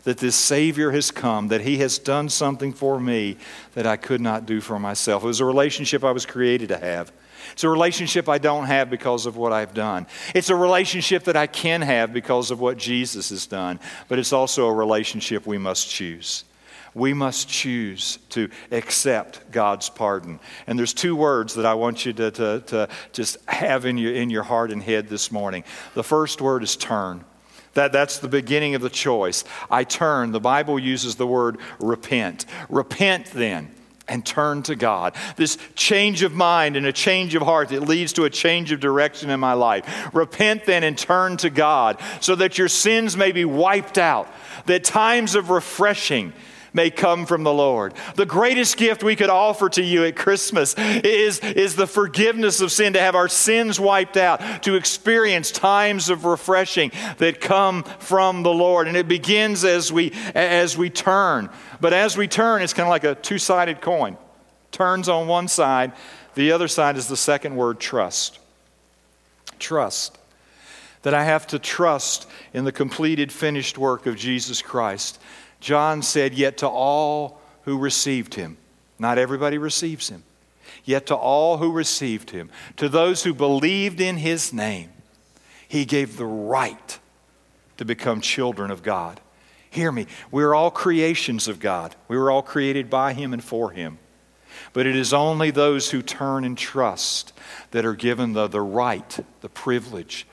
that 0.04 0.18
this 0.18 0.36
Savior 0.36 0.92
has 0.92 1.12
come, 1.12 1.50
that 1.50 1.62
He 1.62 1.78
has 1.78 2.00
done 2.00 2.30
something 2.30 2.74
for 2.74 3.00
me 3.00 3.38
that 3.74 3.86
I 3.86 3.98
could 3.98 4.22
not 4.22 4.46
do 4.46 4.62
for 4.62 4.80
myself. 4.80 5.24
It 5.24 5.28
was 5.28 5.40
a 5.40 5.46
relationship 5.46 6.04
I 6.04 6.12
was 6.12 6.26
created 6.26 6.70
to 6.70 6.78
have. 6.78 7.12
It's 7.54 7.64
a 7.64 7.70
relationship 7.70 8.30
I 8.30 8.38
don't 8.38 8.66
have 8.66 8.90
because 8.90 9.26
of 9.26 9.38
what 9.38 9.52
I've 9.52 9.74
done. 9.74 10.08
It's 10.36 10.50
a 10.50 10.56
relationship 10.56 11.24
that 11.26 11.36
I 11.36 11.48
can 11.48 11.82
have 11.82 12.14
because 12.14 12.52
of 12.52 12.60
what 12.60 12.78
Jesus 12.78 13.30
has 13.30 13.48
done, 13.48 13.80
but 14.08 14.20
it's 14.20 14.34
also 14.34 14.68
a 14.68 14.74
relationship 14.74 15.46
we 15.46 15.58
must 15.58 15.90
choose. 15.90 16.44
We 16.94 17.14
must 17.14 17.48
choose 17.48 18.18
to 18.30 18.50
accept 18.72 19.52
God's 19.52 19.90
pardon. 19.90 20.40
And 20.66 20.78
there's 20.78 20.94
two 20.94 21.16
words 21.16 21.56
that 21.56 21.66
I 21.66 21.76
want 21.76 22.06
you 22.06 22.14
to, 22.14 22.32
to, 22.32 22.60
to 22.62 22.90
just 23.14 23.38
have 23.48 23.86
in 23.86 23.98
your, 23.98 24.14
in 24.14 24.30
your 24.30 24.44
heart 24.44 24.72
and 24.72 24.82
head 24.82 25.08
this 25.08 25.32
morning. 25.32 25.64
The 25.94 26.04
first 26.04 26.42
word 26.42 26.64
is 26.64 26.76
turn. 26.76 27.24
That, 27.74 27.92
that's 27.92 28.20
the 28.20 28.28
beginning 28.28 28.76
of 28.76 28.82
the 28.82 28.90
choice. 28.90 29.44
I 29.70 29.84
turn. 29.84 30.32
The 30.32 30.40
Bible 30.40 30.80
uses 30.80 31.16
the 31.16 31.28
word 31.28 31.58
repent. 31.80 32.46
Repent 32.70 33.28
then 33.28 33.74
and 34.10 34.26
turn 34.26 34.64
to 34.64 34.76
God. 34.76 35.16
This 35.36 35.58
change 35.76 36.24
of 36.24 36.34
mind 36.34 36.76
and 36.76 36.86
a 36.86 36.92
change 36.92 37.36
of 37.36 37.44
heart 37.44 37.70
that 37.70 37.82
leads 37.82 38.14
to 38.14 38.26
a 38.26 38.30
change 38.30 38.72
of 38.72 38.80
direction 38.80 39.30
in 39.30 39.40
my 39.40 39.54
life. 39.54 40.10
Repent 40.14 40.66
then 40.66 40.84
and 40.84 40.98
turn 40.98 41.38
to 41.38 41.50
God 41.50 42.00
so 42.20 42.36
that 42.36 42.58
your 42.58 42.68
sins 42.68 43.16
may 43.16 43.32
be 43.32 43.46
wiped 43.46 43.98
out, 43.98 44.28
that 44.66 44.84
times 44.84 45.36
of 45.36 45.50
refreshing 45.50 46.34
may 46.74 46.90
come 46.90 47.26
from 47.26 47.44
the 47.44 47.54
Lord. 47.54 47.94
The 48.16 48.26
greatest 48.26 48.78
gift 48.78 49.04
we 49.04 49.16
could 49.16 49.30
offer 49.30 49.70
to 49.70 49.84
you 49.84 50.06
at 50.06 50.16
Christmas 50.16 50.76
is, 50.78 51.40
is 51.40 51.76
the 51.76 51.88
forgiveness 51.88 52.62
of 52.62 52.72
sin, 52.72 52.94
to 52.94 53.00
have 53.00 53.16
our 53.16 53.28
sins 53.28 53.80
wiped 53.80 54.18
out, 54.18 54.64
to 54.64 54.76
experience 54.76 55.52
times 55.52 56.10
of 56.10 56.26
refreshing 56.26 56.92
that 57.18 57.42
come 57.42 57.84
from 57.84 58.44
the 58.44 58.54
Lord. 58.54 58.88
And 58.88 58.98
it 58.98 59.08
begins 59.08 59.64
as 59.64 59.92
we, 59.92 60.12
as 60.36 60.78
we 60.78 60.90
turn. 60.90 61.50
But 61.82 61.94
as 61.94 62.18
we 62.18 62.28
turn, 62.28 62.62
it's 62.62 62.74
kind 62.74 62.88
of 62.88 62.92
like 62.92 63.04
a 63.04 63.16
two 63.16 63.38
sided 63.38 63.82
coin. 63.82 64.18
Turns 64.72 65.10
on 65.10 65.28
one 65.28 65.48
side, 65.48 65.94
the 66.36 66.52
other 66.52 66.68
side 66.68 66.96
is 66.96 67.08
the 67.08 67.18
second 67.18 67.56
word 67.56 67.80
trust. 67.80 68.40
Trust. 69.58 70.18
That 71.02 71.14
I 71.14 71.24
have 71.24 71.48
to 71.48 71.60
trust 71.60 72.28
in 72.54 72.66
the 72.66 72.72
completed, 72.72 73.32
finished 73.32 73.78
work 73.78 74.06
of 74.06 74.16
Jesus 74.16 74.62
Christ. 74.62 75.20
John 75.60 76.02
said, 76.02 76.34
Yet 76.34 76.58
to 76.58 76.68
all 76.68 77.40
who 77.64 77.78
received 77.78 78.36
him, 78.36 78.58
not 78.98 79.18
everybody 79.18 79.58
receives 79.58 80.10
him, 80.10 80.24
yet 80.86 81.06
to 81.08 81.16
all 81.16 81.58
who 81.58 81.72
received 81.72 82.32
him, 82.32 82.50
to 82.78 82.90
those 82.90 83.24
who 83.24 83.34
believed 83.34 84.00
in 84.02 84.18
his 84.18 84.54
name, 84.54 84.90
he 85.68 85.86
gave 85.86 86.18
the 86.18 86.26
right 86.26 87.00
to 87.78 87.86
become 87.86 88.22
children 88.22 88.72
of 88.72 88.84
God. 88.84 89.20
Hear 89.70 89.92
me, 89.92 90.08
we're 90.32 90.56
all 90.56 90.72
creations 90.72 91.48
of 91.48 91.60
God. 91.60 91.96
We 92.08 92.18
were 92.18 92.32
all 92.32 92.42
created 92.42 92.90
by 92.90 93.14
him 93.14 93.34
and 93.34 93.44
for 93.44 93.72
him. 93.72 94.00
But 94.74 94.88
it 94.88 94.96
is 94.96 95.14
only 95.14 95.52
those 95.52 95.92
who 95.92 96.02
turn 96.02 96.44
and 96.44 96.58
trust 96.58 97.34
that 97.72 97.86
are 97.86 97.94
given 97.94 98.34
the, 98.34 98.48
the 98.48 98.62
right, 98.62 99.20
the 99.42 99.50
privilege 99.50 100.26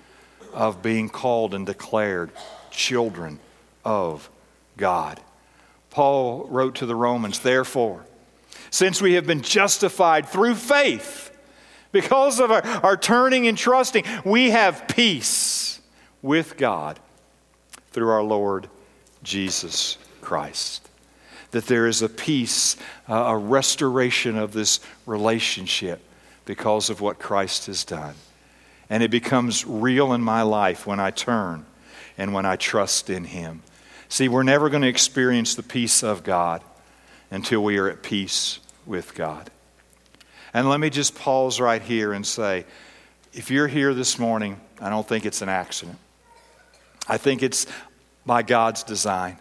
of 0.54 0.82
being 0.82 1.08
called 1.08 1.52
and 1.52 1.66
declared 1.66 2.30
children 2.70 3.38
of 3.84 4.30
God. 4.76 5.20
Paul 5.90 6.46
wrote 6.48 6.76
to 6.76 6.86
the 6.86 6.94
Romans, 6.94 7.38
therefore, 7.38 8.04
since 8.70 9.00
we 9.00 9.14
have 9.14 9.26
been 9.26 9.42
justified 9.42 10.26
through 10.26 10.56
faith, 10.56 11.36
because 11.92 12.40
of 12.40 12.50
our, 12.50 12.62
our 12.82 12.96
turning 12.96 13.46
and 13.48 13.56
trusting, 13.56 14.04
we 14.24 14.50
have 14.50 14.86
peace 14.88 15.80
with 16.20 16.56
God 16.58 17.00
through 17.90 18.10
our 18.10 18.22
Lord 18.22 18.68
Jesus 19.22 19.96
Christ. 20.20 20.88
That 21.52 21.66
there 21.66 21.86
is 21.86 22.02
a 22.02 22.08
peace, 22.08 22.76
uh, 23.08 23.14
a 23.14 23.36
restoration 23.38 24.36
of 24.36 24.52
this 24.52 24.80
relationship 25.06 26.02
because 26.44 26.90
of 26.90 27.00
what 27.00 27.18
Christ 27.18 27.66
has 27.66 27.84
done. 27.84 28.14
And 28.90 29.02
it 29.02 29.10
becomes 29.10 29.66
real 29.66 30.12
in 30.12 30.20
my 30.20 30.42
life 30.42 30.86
when 30.86 31.00
I 31.00 31.10
turn 31.10 31.64
and 32.18 32.34
when 32.34 32.44
I 32.44 32.56
trust 32.56 33.08
in 33.08 33.24
Him. 33.24 33.62
See, 34.08 34.28
we're 34.28 34.42
never 34.42 34.68
going 34.68 34.82
to 34.82 34.88
experience 34.88 35.54
the 35.54 35.62
peace 35.62 36.02
of 36.02 36.22
God 36.22 36.62
until 37.30 37.62
we 37.62 37.78
are 37.78 37.88
at 37.88 38.02
peace 38.02 38.60
with 38.84 39.14
God. 39.14 39.50
And 40.54 40.68
let 40.68 40.80
me 40.80 40.90
just 40.90 41.16
pause 41.16 41.60
right 41.60 41.82
here 41.82 42.12
and 42.12 42.26
say 42.26 42.64
if 43.32 43.50
you're 43.50 43.68
here 43.68 43.92
this 43.92 44.18
morning, 44.18 44.60
I 44.80 44.88
don't 44.88 45.06
think 45.06 45.26
it's 45.26 45.42
an 45.42 45.48
accident. 45.48 45.98
I 47.08 47.18
think 47.18 47.42
it's 47.42 47.66
by 48.24 48.42
God's 48.42 48.82
design. 48.82 49.36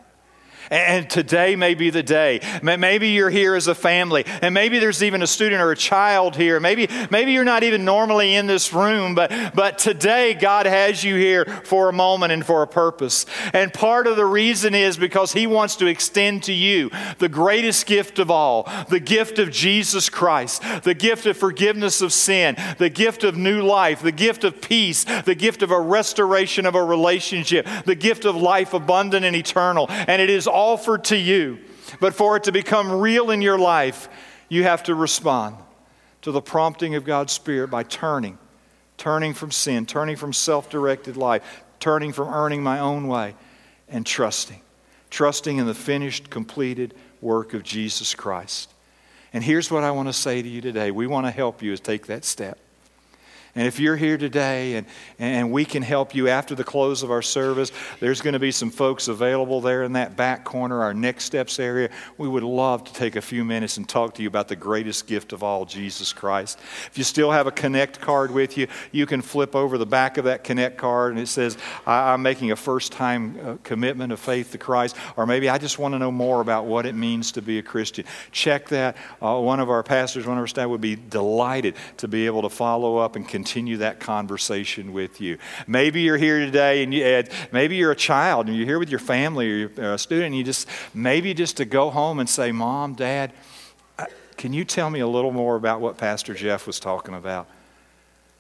And 0.69 1.09
today 1.09 1.55
may 1.55 1.73
be 1.73 1.89
the 1.89 2.03
day. 2.03 2.41
Maybe 2.61 3.09
you're 3.09 3.29
here 3.29 3.55
as 3.55 3.67
a 3.67 3.75
family, 3.75 4.25
and 4.41 4.53
maybe 4.53 4.79
there's 4.79 5.03
even 5.03 5.21
a 5.21 5.27
student 5.27 5.61
or 5.61 5.71
a 5.71 5.75
child 5.75 6.35
here. 6.35 6.59
Maybe, 6.59 6.87
maybe 7.09 7.31
you're 7.31 7.43
not 7.43 7.63
even 7.63 7.85
normally 7.85 8.35
in 8.35 8.47
this 8.47 8.73
room, 8.73 9.15
but, 9.15 9.31
but 9.53 9.77
today 9.77 10.33
God 10.33 10.65
has 10.65 11.03
you 11.03 11.15
here 11.15 11.45
for 11.63 11.89
a 11.89 11.93
moment 11.93 12.31
and 12.31 12.45
for 12.45 12.61
a 12.63 12.67
purpose. 12.67 13.25
And 13.53 13.73
part 13.73 14.07
of 14.07 14.15
the 14.15 14.25
reason 14.25 14.75
is 14.75 14.97
because 14.97 15.33
He 15.33 15.47
wants 15.47 15.75
to 15.77 15.85
extend 15.87 16.43
to 16.43 16.53
you 16.53 16.89
the 17.19 17.29
greatest 17.29 17.85
gift 17.85 18.19
of 18.19 18.31
all 18.31 18.69
the 18.89 18.99
gift 18.99 19.39
of 19.39 19.51
Jesus 19.51 20.09
Christ, 20.09 20.61
the 20.83 20.93
gift 20.93 21.25
of 21.25 21.37
forgiveness 21.37 22.01
of 22.01 22.13
sin, 22.13 22.55
the 22.77 22.89
gift 22.89 23.23
of 23.23 23.37
new 23.37 23.61
life, 23.61 24.01
the 24.01 24.11
gift 24.11 24.43
of 24.43 24.61
peace, 24.61 25.03
the 25.03 25.35
gift 25.35 25.61
of 25.61 25.71
a 25.71 25.79
restoration 25.79 26.65
of 26.65 26.75
a 26.75 26.83
relationship, 26.83 27.67
the 27.85 27.95
gift 27.95 28.25
of 28.25 28.35
life 28.35 28.73
abundant 28.73 29.25
and 29.25 29.35
eternal. 29.35 29.87
And 29.89 30.21
it 30.21 30.29
is 30.29 30.47
offered 30.55 31.03
to 31.05 31.17
you. 31.17 31.59
But 31.99 32.13
for 32.13 32.37
it 32.37 32.45
to 32.45 32.51
become 32.51 32.91
real 32.91 33.29
in 33.29 33.41
your 33.41 33.59
life, 33.59 34.09
you 34.49 34.63
have 34.63 34.83
to 34.83 34.95
respond 34.95 35.57
to 36.21 36.31
the 36.31 36.41
prompting 36.41 36.95
of 36.95 37.03
God's 37.03 37.33
Spirit 37.33 37.69
by 37.69 37.83
turning, 37.83 38.37
turning 38.97 39.33
from 39.33 39.51
sin, 39.51 39.85
turning 39.85 40.15
from 40.15 40.33
self 40.33 40.69
directed 40.69 41.17
life, 41.17 41.63
turning 41.79 42.13
from 42.13 42.33
earning 42.33 42.63
my 42.63 42.79
own 42.79 43.07
way, 43.07 43.35
and 43.87 44.05
trusting. 44.05 44.61
Trusting 45.11 45.57
in 45.57 45.67
the 45.67 45.75
finished, 45.75 46.29
completed 46.29 46.93
work 47.21 47.53
of 47.53 47.63
Jesus 47.63 48.15
Christ. 48.15 48.73
And 49.33 49.43
here's 49.43 49.69
what 49.69 49.83
I 49.83 49.91
want 49.91 50.07
to 50.07 50.13
say 50.13 50.41
to 50.41 50.47
you 50.47 50.61
today 50.61 50.91
we 50.91 51.07
want 51.07 51.27
to 51.27 51.31
help 51.31 51.61
you 51.61 51.75
take 51.77 52.07
that 52.07 52.25
step. 52.25 52.57
And 53.57 53.65
if 53.65 53.79
you're 53.79 53.95
here 53.95 54.17
today 54.17 54.75
and, 54.75 54.85
and 55.17 55.49
we 55.49 55.63
can 55.63 55.81
help 55.81 56.13
you 56.13 56.27
after 56.27 56.55
the 56.55 56.65
close 56.65 57.03
of 57.03 57.11
our 57.11 57.21
service, 57.21 57.71
there's 58.01 58.19
going 58.19 58.33
to 58.33 58.39
be 58.39 58.51
some 58.51 58.69
folks 58.69 59.07
available 59.07 59.61
there 59.61 59.83
in 59.83 59.93
that 59.93 60.17
back 60.17 60.43
corner, 60.43 60.83
our 60.83 60.93
next 60.93 61.23
steps 61.23 61.57
area. 61.57 61.89
We 62.17 62.27
would 62.27 62.43
love 62.43 62.83
to 62.83 62.93
take 62.93 63.15
a 63.15 63.21
few 63.21 63.45
minutes 63.45 63.77
and 63.77 63.87
talk 63.87 64.15
to 64.15 64.21
you 64.21 64.27
about 64.27 64.49
the 64.49 64.57
greatest 64.57 65.07
gift 65.07 65.31
of 65.31 65.41
all, 65.41 65.63
Jesus 65.63 66.11
Christ. 66.11 66.59
If 66.87 66.97
you 66.97 67.05
still 67.05 67.31
have 67.31 67.47
a 67.47 67.51
Connect 67.51 68.01
card 68.01 68.31
with 68.31 68.57
you, 68.57 68.67
you 68.91 69.05
can 69.05 69.21
flip 69.21 69.55
over 69.55 69.77
the 69.77 69.85
back 69.85 70.17
of 70.17 70.25
that 70.25 70.43
Connect 70.43 70.75
card 70.77 71.13
and 71.13 71.21
it 71.21 71.27
says, 71.27 71.57
I'm 71.87 72.21
making 72.21 72.51
a 72.51 72.57
first 72.57 72.91
time 72.91 73.39
uh, 73.41 73.55
commitment 73.63 74.11
of 74.11 74.19
faith 74.19 74.51
to 74.51 74.57
Christ, 74.57 74.97
or 75.15 75.25
maybe 75.25 75.47
I 75.47 75.59
just 75.59 75.79
want 75.79 75.93
to 75.93 75.99
know 75.99 76.11
more 76.11 76.41
about 76.41 76.65
what 76.65 76.85
it 76.85 76.93
means 76.93 77.31
to 77.31 77.41
be 77.41 77.59
a 77.59 77.63
Christian. 77.63 78.03
Check 78.33 78.67
that. 78.67 78.97
Uh, 79.21 79.39
one 79.39 79.61
of 79.61 79.69
our 79.69 79.81
pastors, 79.81 80.27
one 80.27 80.37
of 80.37 80.41
our 80.41 80.47
staff 80.47 80.67
would 80.67 80.81
be 80.81 80.97
delighted 80.97 81.75
to 81.97 82.09
be 82.09 82.25
able 82.25 82.41
to 82.41 82.49
follow 82.49 82.97
up 82.97 83.15
and 83.15 83.25
continue 83.25 83.44
continue 83.45 83.77
that 83.77 83.99
conversation 83.99 84.91
with 84.91 85.21
you. 85.21 85.37
Maybe 85.67 86.01
you're 86.01 86.17
here 86.17 86.39
today 86.39 86.81
and 86.81 86.91
you, 86.91 87.05
uh, 87.05 87.21
maybe 87.51 87.75
you're 87.75 87.91
a 87.91 87.95
child 87.95 88.47
and 88.47 88.57
you're 88.57 88.65
here 88.65 88.79
with 88.79 88.89
your 88.89 88.97
family 88.97 89.51
or 89.51 89.55
you're 89.55 89.71
a 89.77 89.93
uh, 89.93 89.97
student 89.97 90.25
and 90.25 90.35
you 90.35 90.43
just, 90.43 90.67
maybe 90.95 91.31
just 91.35 91.57
to 91.57 91.65
go 91.65 91.91
home 91.91 92.17
and 92.17 92.27
say, 92.27 92.51
Mom, 92.51 92.95
Dad, 92.95 93.31
uh, 93.99 94.05
can 94.35 94.51
you 94.51 94.65
tell 94.65 94.89
me 94.89 94.99
a 94.99 95.07
little 95.07 95.31
more 95.31 95.55
about 95.55 95.79
what 95.79 95.95
Pastor 95.95 96.33
Jeff 96.33 96.65
was 96.65 96.79
talking 96.79 97.13
about? 97.13 97.47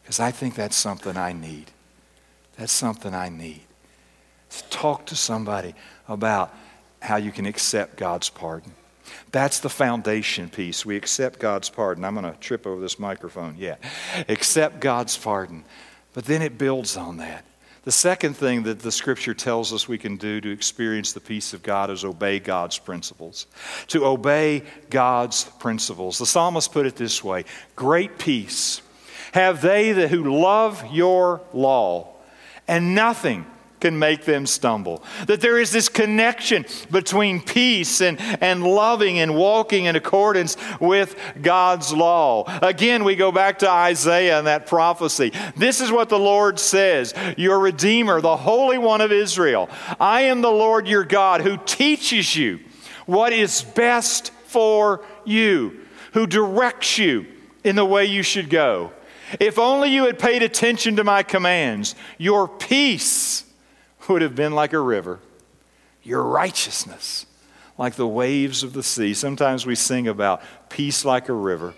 Because 0.01 0.19
I 0.19 0.31
think 0.31 0.55
that's 0.55 0.75
something 0.75 1.15
I 1.15 1.33
need. 1.33 1.69
That's 2.57 2.73
something 2.73 3.13
I 3.13 3.29
need. 3.29 3.61
Talk 4.71 5.05
to 5.05 5.15
somebody 5.15 5.75
about 6.09 6.51
how 6.99 7.17
you 7.17 7.31
can 7.31 7.45
accept 7.45 7.95
God's 7.95 8.31
pardon. 8.31 8.71
That's 9.31 9.59
the 9.59 9.69
foundation 9.69 10.49
piece. 10.49 10.85
We 10.85 10.95
accept 10.95 11.39
God's 11.39 11.69
pardon. 11.69 12.05
I'm 12.05 12.15
going 12.15 12.31
to 12.31 12.39
trip 12.39 12.65
over 12.65 12.81
this 12.81 12.99
microphone. 12.99 13.55
Yeah. 13.57 13.75
Accept 14.27 14.79
God's 14.79 15.17
pardon. 15.17 15.63
But 16.13 16.25
then 16.25 16.41
it 16.41 16.57
builds 16.57 16.97
on 16.97 17.17
that. 17.17 17.45
The 17.83 17.91
second 17.91 18.35
thing 18.35 18.63
that 18.63 18.79
the 18.79 18.91
scripture 18.91 19.35
tells 19.35 19.71
us 19.71 19.87
we 19.87 19.99
can 19.99 20.17
do 20.17 20.41
to 20.41 20.51
experience 20.51 21.13
the 21.13 21.19
peace 21.19 21.53
of 21.53 21.61
God 21.61 21.91
is 21.91 22.03
obey 22.03 22.39
God's 22.39 22.79
principles. 22.79 23.45
To 23.87 24.05
obey 24.05 24.63
God's 24.89 25.43
principles. 25.59 26.17
The 26.17 26.25
psalmist 26.25 26.71
put 26.71 26.87
it 26.87 26.95
this 26.95 27.23
way 27.23 27.45
Great 27.75 28.17
peace 28.17 28.81
have 29.35 29.61
they 29.61 29.91
that 29.91 30.09
who 30.09 30.39
love 30.39 30.83
your 30.93 31.41
law, 31.53 32.07
and 32.69 32.95
nothing 32.95 33.45
can 33.79 33.99
make 33.99 34.25
them 34.25 34.45
stumble. 34.45 35.03
That 35.27 35.41
there 35.41 35.59
is 35.59 35.71
this 35.71 35.89
connection 35.89 36.65
between 36.91 37.41
peace 37.41 38.01
and, 38.01 38.19
and 38.41 38.63
loving 38.63 39.19
and 39.19 39.35
walking 39.35 39.85
in 39.85 39.95
accordance 39.95 40.57
with 40.79 41.15
God's 41.41 41.93
law. 41.93 42.45
Again, 42.61 43.03
we 43.03 43.15
go 43.15 43.31
back 43.31 43.59
to 43.59 43.69
Isaiah 43.69 44.37
and 44.37 44.47
that 44.47 44.67
prophecy. 44.67 45.31
This 45.57 45.81
is 45.81 45.91
what 45.91 46.09
the 46.09 46.19
Lord 46.19 46.59
says 46.59 47.13
Your 47.37 47.59
Redeemer, 47.59 48.21
the 48.21 48.37
Holy 48.37 48.77
One 48.77 49.01
of 49.01 49.11
Israel. 49.11 49.69
I 49.99 50.21
am 50.21 50.41
the 50.41 50.51
Lord 50.51 50.87
your 50.87 51.03
God 51.03 51.41
who 51.41 51.57
teaches 51.65 52.35
you 52.35 52.59
what 53.05 53.33
is 53.33 53.61
best 53.61 54.31
for 54.45 55.03
you, 55.25 55.79
who 56.13 56.25
directs 56.25 56.97
you 56.97 57.25
in 57.63 57.75
the 57.75 57.85
way 57.85 58.05
you 58.05 58.23
should 58.23 58.49
go. 58.49 58.91
If 59.39 59.57
only 59.59 59.89
you 59.89 60.05
had 60.05 60.19
paid 60.19 60.43
attention 60.43 60.95
to 60.97 61.03
my 61.03 61.23
commands, 61.23 61.95
your 62.17 62.47
peace 62.47 63.44
would 64.09 64.21
have 64.21 64.35
been 64.35 64.53
like 64.53 64.73
a 64.73 64.79
river, 64.79 65.19
your 66.03 66.23
righteousness 66.23 67.25
like 67.77 67.95
the 67.95 68.07
waves 68.07 68.63
of 68.63 68.73
the 68.73 68.83
sea. 68.83 69.13
Sometimes 69.13 69.65
we 69.65 69.75
sing 69.75 70.07
about 70.07 70.41
peace 70.69 71.03
like 71.03 71.29
a 71.29 71.33
river, 71.33 71.73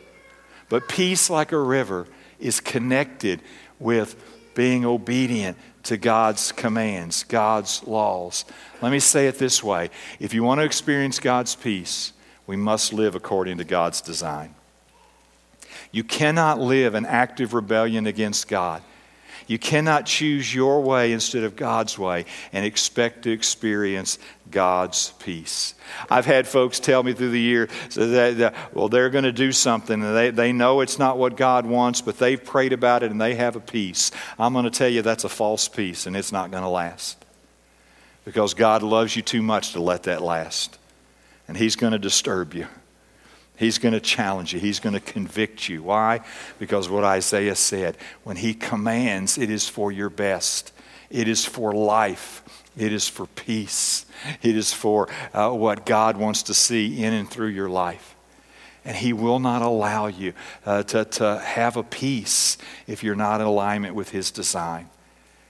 but 0.69 0.88
peace 0.88 1.29
like 1.29 1.51
a 1.51 1.60
river 1.60 2.07
is 2.39 2.60
connected 2.60 3.41
with 3.79 4.15
being 4.53 4.86
obedient 4.86 5.57
to 5.84 5.98
God's 5.98 6.51
commands, 6.51 7.24
God's 7.24 7.86
laws. 7.88 8.46
Let 8.81 8.91
me 8.91 9.00
say 9.00 9.27
it 9.27 9.39
this 9.39 9.63
way 9.63 9.89
if 10.19 10.34
you 10.34 10.43
want 10.43 10.60
to 10.60 10.65
experience 10.65 11.19
God's 11.19 11.55
peace, 11.55 12.13
we 12.46 12.55
must 12.55 12.93
live 12.93 13.15
according 13.15 13.57
to 13.57 13.63
God's 13.63 14.01
design. 14.01 14.53
You 15.91 16.03
cannot 16.03 16.60
live 16.60 16.96
in 16.96 17.05
active 17.05 17.53
rebellion 17.53 18.07
against 18.07 18.48
God. 18.48 18.84
You 19.48 19.58
cannot 19.58 20.06
choose 20.06 20.54
your 20.54 20.82
way 20.82 21.13
instead 21.13 21.44
of 21.44 21.56
God's 21.56 21.98
way 21.98 22.25
and 22.51 22.66
expect 22.66 23.24
to 23.24 23.32
experience 23.32 24.20
God's 24.51 25.13
peace. 25.20 25.74
I've 26.10 26.25
had 26.25 26.48
folks 26.48 26.80
tell 26.82 27.01
me 27.01 27.13
through 27.13 27.32
the 27.32 27.39
year 27.39 27.70
that, 27.96 28.54
well, 28.74 28.89
they're 28.89 29.10
going 29.10 29.24
to 29.24 29.32
do 29.32 29.54
something 29.54 30.04
and 30.04 30.16
they, 30.16 30.30
they 30.32 30.51
know 30.51 30.82
it's 30.82 31.00
not 31.00 31.18
what 31.18 31.38
God 31.38 31.66
wants, 31.66 32.01
but 32.01 32.18
they've 32.18 32.44
prayed 32.44 32.74
about 32.74 33.04
it 33.04 33.12
and 33.12 33.22
they 33.22 33.36
have 33.36 33.56
a 33.56 33.62
peace. 33.62 34.12
I'm 34.38 34.51
going 34.51 34.66
to 34.66 34.72
tell 34.72 34.89
you 34.89 35.01
that's 35.01 35.24
a 35.24 35.30
false 35.30 35.70
peace 35.70 36.06
and 36.06 36.16
it's 36.16 36.34
not 36.34 36.51
going 36.51 36.63
to 36.63 36.70
last 36.70 37.24
because 38.25 38.54
God 38.54 38.84
loves 38.84 39.16
you 39.16 39.22
too 39.22 39.42
much 39.42 39.72
to 39.72 39.82
let 39.82 40.04
that 40.04 40.22
last. 40.22 40.77
And 41.48 41.56
He's 41.56 41.77
going 41.77 41.94
to 41.94 42.00
disturb 42.00 42.54
you. 42.54 42.68
He's 43.58 43.80
going 43.80 43.94
to 43.94 44.00
challenge 44.00 44.54
you. 44.54 44.60
He's 44.60 44.80
going 44.80 44.94
to 44.94 45.00
convict 45.00 45.68
you. 45.68 45.82
Why? 45.84 46.22
Because 46.60 46.90
what 46.90 47.04
Isaiah 47.04 47.56
said 47.56 47.98
when 48.24 48.38
he 48.38 48.54
commands, 48.54 49.38
it 49.38 49.50
is 49.50 49.68
for 49.68 49.92
your 49.92 50.10
best, 50.10 50.72
it 51.10 51.28
is 51.28 51.44
for 51.44 51.74
life, 51.74 52.44
it 52.78 52.94
is 52.94 53.08
for 53.08 53.26
peace, 53.26 54.06
it 54.44 54.56
is 54.56 54.74
for 54.74 55.10
uh, 55.34 55.50
what 55.50 55.86
God 55.86 56.18
wants 56.18 56.44
to 56.44 56.54
see 56.54 57.04
in 57.04 57.14
and 57.14 57.30
through 57.30 57.48
your 57.48 57.70
life. 57.70 58.16
And 58.86 58.96
He 58.96 59.12
will 59.12 59.40
not 59.40 59.62
allow 59.62 60.08
you 60.08 60.34
uh, 60.66 60.84
to, 60.84 61.04
to 61.04 61.40
have 61.40 61.76
a 61.76 61.84
peace 61.84 62.58
if 62.86 63.04
you're 63.04 63.16
not 63.16 63.42
in 63.42 63.48
alignment 63.48 63.96
with 63.96 64.12
His 64.12 64.32
design. 64.32 64.90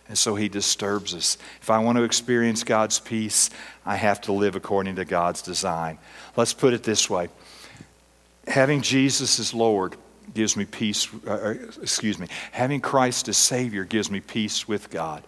And 0.10 0.18
so 0.18 0.36
He 0.36 0.50
disturbs 0.50 1.14
us. 1.14 1.38
If 1.62 1.70
I 1.70 1.78
want 1.80 1.98
to 1.98 2.04
experience 2.04 2.64
God's 2.64 3.00
peace, 3.00 3.52
I 3.86 3.96
have 3.96 4.22
to 4.22 4.32
live 4.32 4.56
according 4.56 4.96
to 4.96 5.06
God's 5.06 5.44
design. 5.44 6.00
Let's 6.36 6.54
put 6.54 6.74
it 6.74 6.82
this 6.84 7.10
way 7.10 7.28
having 8.47 8.81
Jesus 8.81 9.39
as 9.39 9.53
Lord 9.53 9.95
gives 10.33 10.57
me 10.57 10.65
peace, 10.65 11.07
uh, 11.25 11.31
uh, 11.31 11.53
excuse 11.81 12.17
me, 12.19 12.27
having 12.51 12.81
Christ 12.81 13.27
as 13.27 13.38
Savior 13.38 13.83
gives 13.83 14.10
me 14.10 14.19
peace 14.19 14.67
with 14.67 14.89
God. 14.89 15.23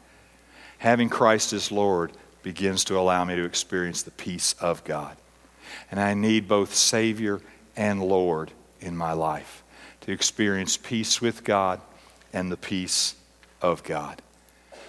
Having 0.78 1.10
Christ 1.10 1.54
as 1.54 1.72
Lord 1.72 2.12
begins 2.42 2.86
to 2.86 2.98
allow 2.98 3.24
me 3.26 3.36
to 3.36 3.44
experience 3.44 4.04
the 4.04 4.12
peace 4.12 4.54
of 4.62 4.84
God. 4.84 5.16
And 5.92 6.00
I 6.00 6.14
need 6.14 6.48
both 6.48 6.74
Savior 6.74 7.42
and 7.76 8.02
Lord 8.02 8.52
in 8.80 8.96
my 8.96 9.12
life 9.14 9.64
to 10.02 10.12
experience 10.12 10.78
peace 10.78 11.22
with 11.22 11.44
God 11.44 11.82
and 12.32 12.52
the 12.52 12.58
peace 12.58 13.16
of 13.62 13.84
God. 13.84 14.22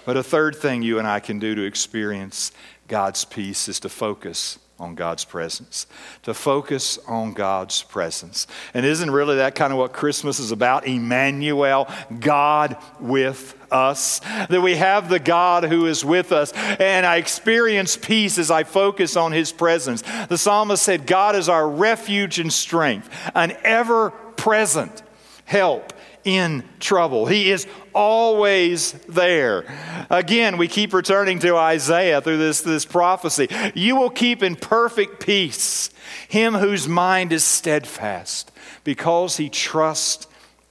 But 0.04 0.16
a 0.16 0.22
third 0.22 0.56
thing 0.56 0.82
you 0.82 0.98
and 0.98 1.06
I 1.06 1.20
can 1.20 1.38
do 1.38 1.54
to 1.54 1.62
experience 1.62 2.52
God's 2.88 3.24
peace 3.24 3.68
is 3.68 3.80
to 3.80 3.88
focus 3.88 4.58
on 4.80 4.94
God's 4.94 5.24
presence, 5.24 5.86
to 6.22 6.34
focus 6.34 6.98
on 7.06 7.34
God's 7.34 7.82
presence. 7.82 8.46
And 8.74 8.84
isn't 8.84 9.10
really 9.10 9.36
that 9.36 9.54
kind 9.54 9.72
of 9.72 9.78
what 9.78 9.92
Christmas 9.92 10.40
is 10.40 10.50
about? 10.50 10.86
Emmanuel, 10.86 11.88
God 12.18 12.76
with 12.98 13.56
us, 13.70 14.20
that 14.20 14.62
we 14.62 14.76
have 14.76 15.08
the 15.08 15.20
God 15.20 15.64
who 15.64 15.86
is 15.86 16.04
with 16.04 16.32
us, 16.32 16.52
and 16.54 17.04
I 17.04 17.16
experience 17.16 17.96
peace 17.96 18.38
as 18.38 18.50
I 18.50 18.64
focus 18.64 19.16
on 19.16 19.32
His 19.32 19.52
presence. 19.52 20.02
The 20.28 20.38
psalmist 20.38 20.82
said, 20.82 21.06
God 21.06 21.36
is 21.36 21.48
our 21.48 21.68
refuge 21.68 22.38
and 22.38 22.52
strength, 22.52 23.08
an 23.34 23.56
ever 23.62 24.10
present 24.10 25.02
help 25.44 25.92
in 26.24 26.64
trouble. 26.78 27.26
He 27.26 27.50
is 27.50 27.66
always 27.94 28.92
there. 29.09 29.64
Again, 30.11 30.59
we 30.59 30.68
keep 30.68 30.92
returning 30.92 31.38
to 31.40 31.56
Isaiah 31.56 32.20
through 32.20 32.38
this, 32.38 32.61
this 32.61 32.85
prophecy. 32.85 33.48
You 33.74 33.96
will 33.96 34.11
keep 34.11 34.42
in 34.42 34.56
perfect 34.56 35.20
peace 35.20 35.90
him 36.28 36.54
whose 36.54 36.87
mind 36.88 37.33
is 37.33 37.44
steadfast 37.44 38.52
because 38.85 39.37
he 39.37 39.48
trusts 39.48 40.26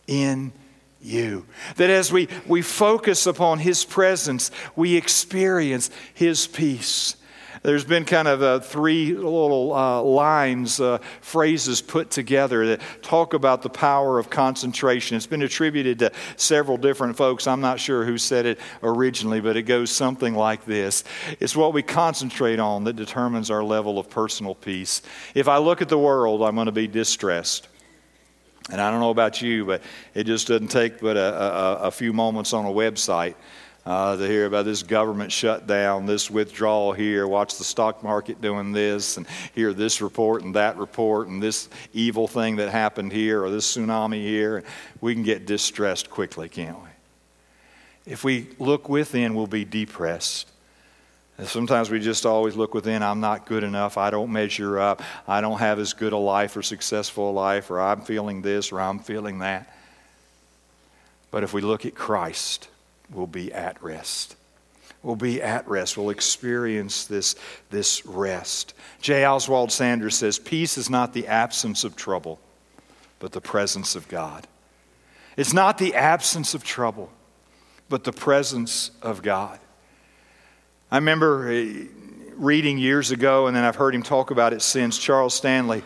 in 0.07 0.53
you. 1.01 1.45
That 1.77 1.89
as 1.89 2.11
we, 2.11 2.27
we 2.47 2.61
focus 2.61 3.25
upon 3.25 3.59
his 3.59 3.85
presence, 3.85 4.51
we 4.75 4.95
experience 4.95 5.89
his 6.13 6.47
peace. 6.47 7.15
There's 7.63 7.85
been 7.85 8.05
kind 8.05 8.27
of 8.27 8.41
uh, 8.41 8.59
three 8.59 9.13
little 9.13 9.73
uh, 9.73 10.01
lines, 10.01 10.79
uh, 10.79 10.99
phrases 11.21 11.81
put 11.81 12.09
together 12.09 12.67
that 12.67 12.81
talk 13.01 13.33
about 13.33 13.61
the 13.61 13.69
power 13.69 14.19
of 14.19 14.29
concentration. 14.29 15.17
It's 15.17 15.27
been 15.27 15.41
attributed 15.41 15.99
to 15.99 16.11
several 16.37 16.77
different 16.77 17.17
folks. 17.17 17.47
I'm 17.47 17.61
not 17.61 17.79
sure 17.79 18.05
who 18.05 18.17
said 18.17 18.45
it 18.45 18.59
originally, 18.83 19.41
but 19.41 19.57
it 19.57 19.63
goes 19.63 19.91
something 19.91 20.35
like 20.35 20.65
this 20.65 21.03
It's 21.39 21.55
what 21.55 21.73
we 21.73 21.81
concentrate 21.81 22.59
on 22.59 22.85
that 22.85 22.95
determines 22.95 23.51
our 23.51 23.63
level 23.63 23.99
of 23.99 24.09
personal 24.09 24.55
peace. 24.55 25.01
If 25.35 25.47
I 25.47 25.57
look 25.57 25.81
at 25.81 25.89
the 25.89 25.99
world, 25.99 26.41
I'm 26.43 26.55
going 26.55 26.67
to 26.67 26.71
be 26.71 26.87
distressed. 26.87 27.67
And 28.71 28.79
I 28.79 28.91
don't 28.91 28.99
know 28.99 29.09
about 29.09 29.41
you, 29.41 29.65
but 29.65 29.81
it 30.13 30.25
just 30.25 30.47
doesn't 30.47 30.67
take 30.67 30.99
but 30.99 31.17
a, 31.17 31.43
a, 31.43 31.73
a 31.87 31.91
few 31.91 32.13
moments 32.13 32.53
on 32.53 32.65
a 32.65 32.69
website 32.69 33.35
uh, 33.85 34.15
to 34.15 34.27
hear 34.27 34.45
about 34.45 34.65
this 34.65 34.83
government 34.83 35.31
shutdown, 35.31 36.05
this 36.05 36.29
withdrawal 36.29 36.91
here, 36.91 37.27
watch 37.27 37.57
the 37.57 37.63
stock 37.63 38.03
market 38.03 38.41
doing 38.41 38.71
this, 38.71 39.17
and 39.17 39.25
hear 39.55 39.73
this 39.73 40.01
report 40.01 40.43
and 40.43 40.55
that 40.55 40.77
report, 40.77 41.27
and 41.27 41.41
this 41.41 41.69
evil 41.93 42.27
thing 42.27 42.57
that 42.57 42.69
happened 42.69 43.11
here, 43.11 43.43
or 43.43 43.49
this 43.49 43.75
tsunami 43.75 44.21
here. 44.21 44.63
We 45.01 45.13
can 45.13 45.23
get 45.23 45.45
distressed 45.45 46.09
quickly, 46.09 46.49
can't 46.49 46.77
we? 46.81 46.89
If 48.05 48.23
we 48.23 48.49
look 48.59 48.89
within, 48.89 49.35
we'll 49.35 49.47
be 49.47 49.65
depressed. 49.65 50.51
Sometimes 51.43 51.89
we 51.89 51.99
just 52.01 52.25
always 52.25 52.57
look 52.57 52.73
within. 52.73 53.01
I'm 53.01 53.21
not 53.21 53.45
good 53.45 53.63
enough. 53.63 53.97
I 53.97 54.09
don't 54.09 54.31
measure 54.31 54.77
up. 54.77 55.01
I 55.25 55.39
don't 55.39 55.59
have 55.59 55.79
as 55.79 55.93
good 55.93 56.11
a 56.11 56.17
life 56.17 56.57
or 56.57 56.61
successful 56.61 57.29
a 57.29 57.31
life, 57.31 57.71
or 57.71 57.79
I'm 57.79 58.01
feeling 58.01 58.41
this 58.41 58.73
or 58.73 58.81
I'm 58.81 58.99
feeling 58.99 59.39
that. 59.39 59.73
But 61.31 61.43
if 61.43 61.53
we 61.53 61.61
look 61.61 61.85
at 61.85 61.95
Christ, 61.95 62.67
will 63.13 63.27
be 63.27 63.53
at 63.53 63.81
rest. 63.81 64.35
We'll 65.01 65.15
be 65.15 65.41
at 65.41 65.67
rest. 65.67 65.97
We'll 65.97 66.09
experience 66.09 67.05
this, 67.05 67.35
this 67.69 68.05
rest. 68.05 68.73
J. 69.01 69.25
Oswald 69.25 69.71
Sanders 69.71 70.15
says 70.15 70.37
Peace 70.37 70.77
is 70.77 70.89
not 70.89 71.13
the 71.13 71.27
absence 71.27 71.83
of 71.83 71.95
trouble, 71.95 72.39
but 73.19 73.31
the 73.31 73.41
presence 73.41 73.95
of 73.95 74.07
God. 74.07 74.45
It's 75.37 75.53
not 75.53 75.77
the 75.77 75.95
absence 75.95 76.53
of 76.53 76.65
trouble, 76.65 77.09
but 77.87 78.03
the 78.03 78.11
presence 78.11 78.91
of 79.01 79.21
God. 79.21 79.57
I 80.91 80.97
remember 80.97 81.49
uh, 81.49 81.85
reading 82.35 82.77
years 82.77 83.11
ago, 83.11 83.47
and 83.47 83.55
then 83.55 83.63
I've 83.63 83.77
heard 83.77 83.95
him 83.95 84.03
talk 84.03 84.31
about 84.31 84.51
it 84.51 84.61
since. 84.61 84.97
Charles 84.97 85.33
Stanley 85.33 85.83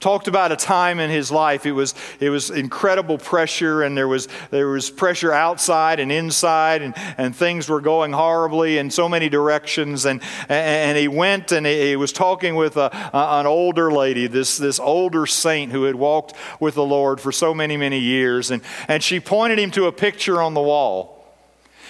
talked 0.00 0.28
about 0.28 0.50
a 0.50 0.56
time 0.56 0.98
in 0.98 1.10
his 1.10 1.30
life. 1.30 1.66
It 1.66 1.72
was 1.72 1.94
it 2.18 2.30
was 2.30 2.50
incredible 2.50 3.18
pressure 3.18 3.82
and 3.82 3.96
there 3.96 4.08
was 4.08 4.28
there 4.50 4.68
was 4.68 4.90
pressure 4.90 5.32
outside 5.32 6.00
and 6.00 6.10
inside 6.10 6.82
and, 6.82 6.94
and 7.18 7.36
things 7.36 7.68
were 7.68 7.82
going 7.82 8.12
horribly 8.12 8.78
in 8.78 8.90
so 8.90 9.08
many 9.08 9.28
directions. 9.28 10.06
And 10.06 10.22
and 10.48 10.96
he 10.96 11.06
went 11.06 11.52
and 11.52 11.66
he 11.66 11.96
was 11.96 12.12
talking 12.12 12.56
with 12.56 12.76
a, 12.76 12.90
an 13.12 13.46
older 13.46 13.92
lady 13.92 14.26
this 14.26 14.56
this 14.56 14.80
older 14.80 15.26
saint 15.26 15.70
who 15.70 15.84
had 15.84 15.94
walked 15.94 16.34
with 16.58 16.74
the 16.74 16.84
Lord 16.84 17.20
for 17.20 17.30
so 17.30 17.52
many 17.52 17.76
many 17.76 17.98
years. 17.98 18.50
And 18.50 18.62
and 18.88 19.02
she 19.02 19.20
pointed 19.20 19.58
him 19.58 19.70
to 19.72 19.84
a 19.84 19.92
picture 19.92 20.40
on 20.40 20.54
the 20.54 20.62
wall. 20.62 21.18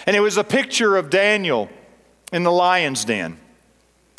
And 0.07 0.17
it 0.17 0.21
was 0.21 0.37
a 0.37 0.45
picture 0.45 0.97
of 0.97 1.11
Daniel 1.11 1.71
in 2.33 2.43
the 2.43 2.53
lion's 2.53 3.05
den 3.05 3.39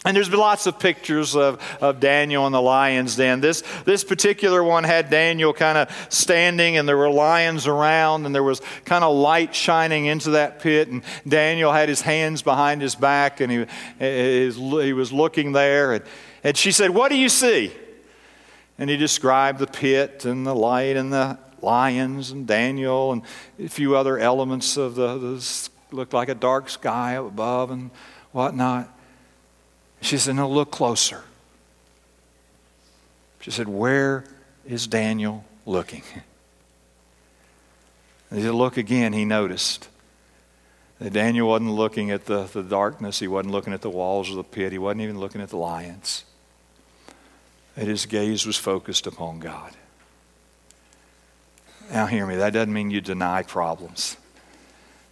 and 0.04 0.18
there's 0.18 0.30
been 0.30 0.40
lots 0.40 0.66
of 0.66 0.80
pictures 0.80 1.36
of, 1.36 1.62
of 1.80 2.00
Daniel 2.00 2.48
in 2.48 2.54
the 2.54 2.62
lion's 2.62 3.16
den. 3.16 3.40
This, 3.40 3.62
this 3.86 4.04
particular 4.04 4.64
one 4.64 4.84
had 4.84 5.12
Daniel 5.12 5.54
kind 5.54 5.78
of 5.78 6.08
standing, 6.10 6.76
and 6.76 6.90
there 6.90 6.98
were 6.98 7.10
lions 7.10 7.68
around, 7.68 8.26
and 8.26 8.34
there 8.34 8.42
was 8.44 8.62
kind 8.84 9.04
of 9.04 9.16
light 9.16 9.54
shining 9.54 10.08
into 10.08 10.32
that 10.32 10.60
pit. 10.60 10.88
And 10.88 11.04
Daniel 11.28 11.72
had 11.72 11.88
his 11.88 12.02
hands 12.02 12.42
behind 12.42 12.82
his 12.82 12.96
back, 12.96 13.42
and 13.42 13.52
he, 13.52 13.66
he 14.00 14.94
was 14.94 15.12
looking 15.12 15.52
there. 15.52 15.94
And, 15.94 16.04
and 16.44 16.58
she 16.58 16.72
said, 16.72 16.90
What 16.90 17.10
do 17.10 17.16
you 17.16 17.30
see? 17.30 17.72
And 18.80 18.90
he 18.90 18.98
described 18.98 19.60
the 19.60 19.68
pit 19.68 20.26
and 20.26 20.48
the 20.48 20.56
light 20.56 20.98
and 20.98 21.14
the 21.14 21.38
lions 21.62 22.32
and 22.32 22.48
Daniel 22.48 23.12
and 23.12 23.22
a 23.60 23.68
few 23.68 23.96
other 23.96 24.18
elements 24.18 24.78
of 24.78 24.96
the, 24.96 25.20
the 25.20 25.70
looked 25.92 26.14
like 26.14 26.30
a 26.30 26.36
dark 26.36 26.70
sky 26.70 27.14
above 27.14 27.70
and 27.70 27.92
whatnot. 28.32 28.90
She 30.02 30.18
said, 30.18 30.36
No, 30.36 30.50
look 30.50 30.72
closer. 30.72 31.24
She 33.40 33.52
said, 33.52 33.68
Where 33.68 34.26
is 34.66 34.88
Daniel 34.88 35.46
looking? 35.66 36.04
And 38.30 38.40
he 38.40 38.46
said, 38.46 38.54
Look 38.54 38.78
again, 38.78 39.14
he 39.14 39.26
noticed 39.26 39.88
that 41.00 41.14
Daniel 41.14 41.48
wasn't 41.48 41.72
looking 41.72 42.12
at 42.12 42.26
the, 42.26 42.44
the 42.44 42.64
darkness, 42.64 43.20
he 43.20 43.28
wasn't 43.28 43.52
looking 43.52 43.74
at 43.74 43.82
the 43.82 43.90
walls 43.90 44.30
of 44.30 44.36
the 44.36 44.44
pit, 44.44 44.72
he 44.72 44.78
wasn't 44.78 45.02
even 45.02 45.20
looking 45.20 45.42
at 45.42 45.50
the 45.50 45.58
lions. 45.58 46.26
That 47.76 47.88
his 47.88 48.06
gaze 48.06 48.46
was 48.46 48.58
focused 48.58 49.08
upon 49.08 49.40
God. 49.40 49.74
Now, 51.92 52.06
hear 52.06 52.26
me, 52.26 52.36
that 52.36 52.54
doesn't 52.54 52.74
mean 52.74 52.92
you 52.92 53.02
deny 53.02 53.44
problems, 53.44 54.18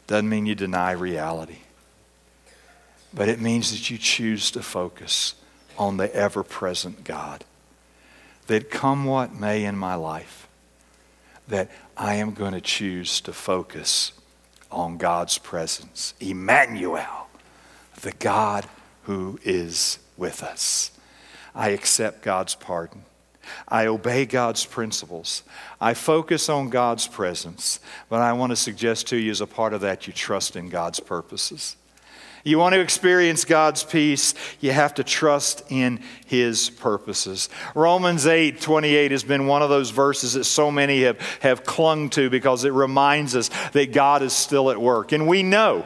doesn't 0.07 0.29
mean 0.29 0.45
you 0.45 0.55
deny 0.55 0.91
reality 0.91 1.59
but 3.13 3.27
it 3.27 3.39
means 3.39 3.71
that 3.71 3.89
you 3.89 3.97
choose 3.97 4.51
to 4.51 4.61
focus 4.61 5.35
on 5.77 5.97
the 5.97 6.13
ever 6.13 6.43
present 6.43 7.03
God. 7.03 7.43
That 8.47 8.69
come 8.69 9.05
what 9.05 9.33
may 9.33 9.63
in 9.63 9.77
my 9.77 9.95
life, 9.95 10.47
that 11.47 11.69
I 11.95 12.15
am 12.15 12.33
going 12.33 12.53
to 12.53 12.61
choose 12.61 13.21
to 13.21 13.33
focus 13.33 14.11
on 14.71 14.97
God's 14.97 15.37
presence. 15.37 16.13
Emmanuel, 16.19 17.27
the 18.01 18.11
God 18.13 18.65
who 19.03 19.39
is 19.43 19.99
with 20.17 20.43
us. 20.43 20.91
I 21.55 21.69
accept 21.69 22.21
God's 22.21 22.55
pardon. 22.55 23.03
I 23.67 23.87
obey 23.87 24.25
God's 24.25 24.65
principles. 24.65 25.43
I 25.81 25.95
focus 25.95 26.49
on 26.49 26.69
God's 26.69 27.07
presence. 27.07 27.79
But 28.07 28.21
I 28.21 28.33
want 28.33 28.51
to 28.51 28.55
suggest 28.55 29.07
to 29.07 29.17
you, 29.17 29.31
as 29.31 29.41
a 29.41 29.47
part 29.47 29.73
of 29.73 29.81
that, 29.81 30.05
you 30.05 30.13
trust 30.13 30.55
in 30.55 30.69
God's 30.69 30.99
purposes. 30.99 31.75
You 32.43 32.57
want 32.57 32.73
to 32.73 32.79
experience 32.79 33.45
God's 33.45 33.83
peace, 33.83 34.33
you 34.59 34.71
have 34.71 34.93
to 34.95 35.03
trust 35.03 35.63
in 35.69 36.01
His 36.25 36.69
purposes. 36.69 37.49
Romans 37.75 38.25
8 38.27 38.61
28 38.61 39.11
has 39.11 39.23
been 39.23 39.47
one 39.47 39.61
of 39.61 39.69
those 39.69 39.89
verses 39.89 40.33
that 40.33 40.45
so 40.45 40.71
many 40.71 41.03
have, 41.03 41.19
have 41.41 41.63
clung 41.63 42.09
to 42.11 42.29
because 42.29 42.63
it 42.63 42.73
reminds 42.73 43.35
us 43.35 43.49
that 43.73 43.91
God 43.91 44.21
is 44.21 44.33
still 44.33 44.71
at 44.71 44.79
work. 44.79 45.11
And 45.11 45.27
we 45.27 45.43
know 45.43 45.85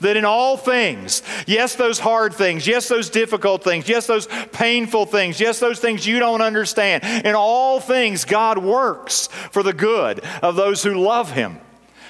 that 0.00 0.16
in 0.16 0.24
all 0.24 0.56
things, 0.56 1.22
yes, 1.46 1.74
those 1.74 1.98
hard 1.98 2.34
things, 2.34 2.66
yes, 2.66 2.88
those 2.88 3.10
difficult 3.10 3.62
things, 3.62 3.88
yes, 3.88 4.06
those 4.06 4.26
painful 4.52 5.06
things, 5.06 5.40
yes, 5.40 5.60
those 5.60 5.78
things 5.78 6.06
you 6.06 6.18
don't 6.18 6.42
understand, 6.42 7.04
in 7.24 7.34
all 7.34 7.80
things, 7.80 8.24
God 8.24 8.58
works 8.58 9.28
for 9.50 9.62
the 9.62 9.72
good 9.72 10.20
of 10.42 10.56
those 10.56 10.82
who 10.82 10.94
love 10.94 11.30
Him 11.30 11.60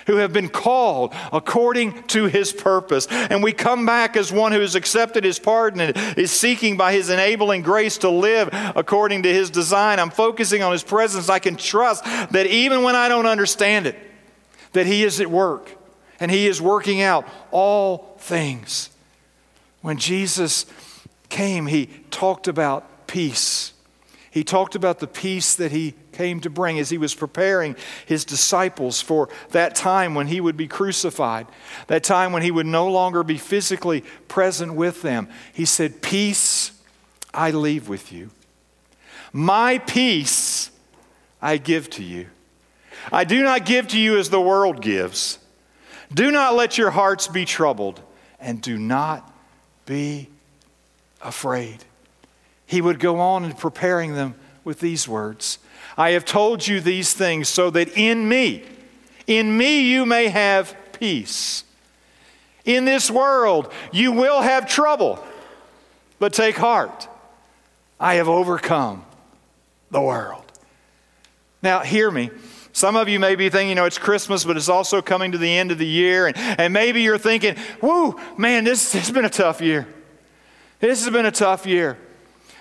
who 0.06 0.16
have 0.16 0.32
been 0.32 0.48
called 0.48 1.14
according 1.32 2.02
to 2.04 2.26
his 2.26 2.52
purpose. 2.52 3.06
And 3.10 3.42
we 3.42 3.52
come 3.52 3.86
back 3.86 4.16
as 4.16 4.32
one 4.32 4.52
who 4.52 4.60
has 4.60 4.74
accepted 4.74 5.24
his 5.24 5.38
pardon 5.38 5.80
and 5.80 6.18
is 6.18 6.30
seeking 6.30 6.76
by 6.76 6.92
his 6.92 7.10
enabling 7.10 7.62
grace 7.62 7.98
to 7.98 8.10
live 8.10 8.48
according 8.52 9.24
to 9.24 9.32
his 9.32 9.50
design. 9.50 9.98
I'm 9.98 10.10
focusing 10.10 10.62
on 10.62 10.72
his 10.72 10.82
presence. 10.82 11.28
I 11.28 11.38
can 11.38 11.56
trust 11.56 12.04
that 12.04 12.46
even 12.46 12.82
when 12.82 12.96
I 12.96 13.08
don't 13.08 13.26
understand 13.26 13.86
it, 13.86 13.96
that 14.72 14.86
he 14.86 15.04
is 15.04 15.20
at 15.20 15.30
work 15.30 15.70
and 16.20 16.30
he 16.30 16.46
is 16.46 16.60
working 16.60 17.02
out 17.02 17.26
all 17.50 18.16
things. 18.18 18.90
When 19.82 19.98
Jesus 19.98 20.66
came, 21.28 21.66
he 21.66 21.86
talked 22.10 22.48
about 22.48 23.06
peace. 23.06 23.72
He 24.30 24.44
talked 24.44 24.74
about 24.74 24.98
the 24.98 25.06
peace 25.06 25.54
that 25.54 25.72
he 25.72 25.94
came 26.16 26.40
to 26.40 26.50
bring 26.50 26.78
as 26.78 26.88
he 26.88 26.98
was 26.98 27.14
preparing 27.14 27.76
his 28.06 28.24
disciples 28.24 29.02
for 29.02 29.28
that 29.50 29.74
time 29.74 30.14
when 30.14 30.26
he 30.26 30.40
would 30.40 30.56
be 30.56 30.66
crucified, 30.66 31.46
that 31.88 32.02
time 32.02 32.32
when 32.32 32.42
he 32.42 32.50
would 32.50 32.66
no 32.66 32.88
longer 32.88 33.22
be 33.22 33.36
physically 33.36 34.02
present 34.26 34.74
with 34.74 35.02
them. 35.02 35.28
He 35.52 35.66
said, 35.66 36.00
Peace 36.00 36.72
I 37.34 37.50
leave 37.50 37.88
with 37.88 38.12
you. 38.12 38.30
My 39.32 39.78
peace 39.78 40.70
I 41.42 41.58
give 41.58 41.90
to 41.90 42.02
you. 42.02 42.28
I 43.12 43.24
do 43.24 43.42
not 43.42 43.66
give 43.66 43.88
to 43.88 44.00
you 44.00 44.18
as 44.18 44.30
the 44.30 44.40
world 44.40 44.80
gives. 44.80 45.38
Do 46.12 46.30
not 46.30 46.54
let 46.54 46.78
your 46.78 46.90
hearts 46.90 47.28
be 47.28 47.44
troubled, 47.44 48.00
and 48.40 48.62
do 48.62 48.78
not 48.78 49.30
be 49.84 50.30
afraid. 51.20 51.84
He 52.64 52.80
would 52.80 52.98
go 52.98 53.20
on 53.20 53.44
in 53.44 53.52
preparing 53.52 54.14
them 54.14 54.34
with 54.66 54.80
these 54.80 55.08
words 55.08 55.58
I 55.96 56.10
have 56.10 56.26
told 56.26 56.66
you 56.66 56.80
these 56.80 57.14
things 57.14 57.48
so 57.48 57.70
that 57.70 57.96
in 57.96 58.28
me, 58.28 58.64
in 59.26 59.56
me 59.56 59.90
you 59.90 60.04
may 60.04 60.28
have 60.28 60.76
peace. 60.92 61.64
In 62.66 62.84
this 62.84 63.10
world 63.10 63.72
you 63.92 64.12
will 64.12 64.42
have 64.42 64.68
trouble, 64.68 65.24
but 66.18 66.34
take 66.34 66.56
heart. 66.56 67.08
I 67.98 68.16
have 68.16 68.28
overcome 68.28 69.06
the 69.90 70.02
world. 70.02 70.44
Now, 71.62 71.80
hear 71.80 72.10
me. 72.10 72.30
Some 72.72 72.94
of 72.94 73.08
you 73.08 73.18
may 73.18 73.36
be 73.36 73.48
thinking, 73.48 73.70
you 73.70 73.74
know, 73.74 73.86
it's 73.86 73.96
Christmas, 73.96 74.44
but 74.44 74.58
it's 74.58 74.68
also 74.68 75.00
coming 75.00 75.32
to 75.32 75.38
the 75.38 75.50
end 75.50 75.72
of 75.72 75.78
the 75.78 75.86
year. 75.86 76.26
And, 76.26 76.36
and 76.36 76.74
maybe 76.74 77.00
you're 77.00 77.16
thinking, 77.16 77.56
whoo, 77.80 78.20
man, 78.36 78.64
this 78.64 78.92
has 78.92 79.10
been 79.10 79.24
a 79.24 79.30
tough 79.30 79.62
year. 79.62 79.88
This 80.80 81.02
has 81.02 81.10
been 81.10 81.24
a 81.24 81.30
tough 81.30 81.66
year. 81.66 81.96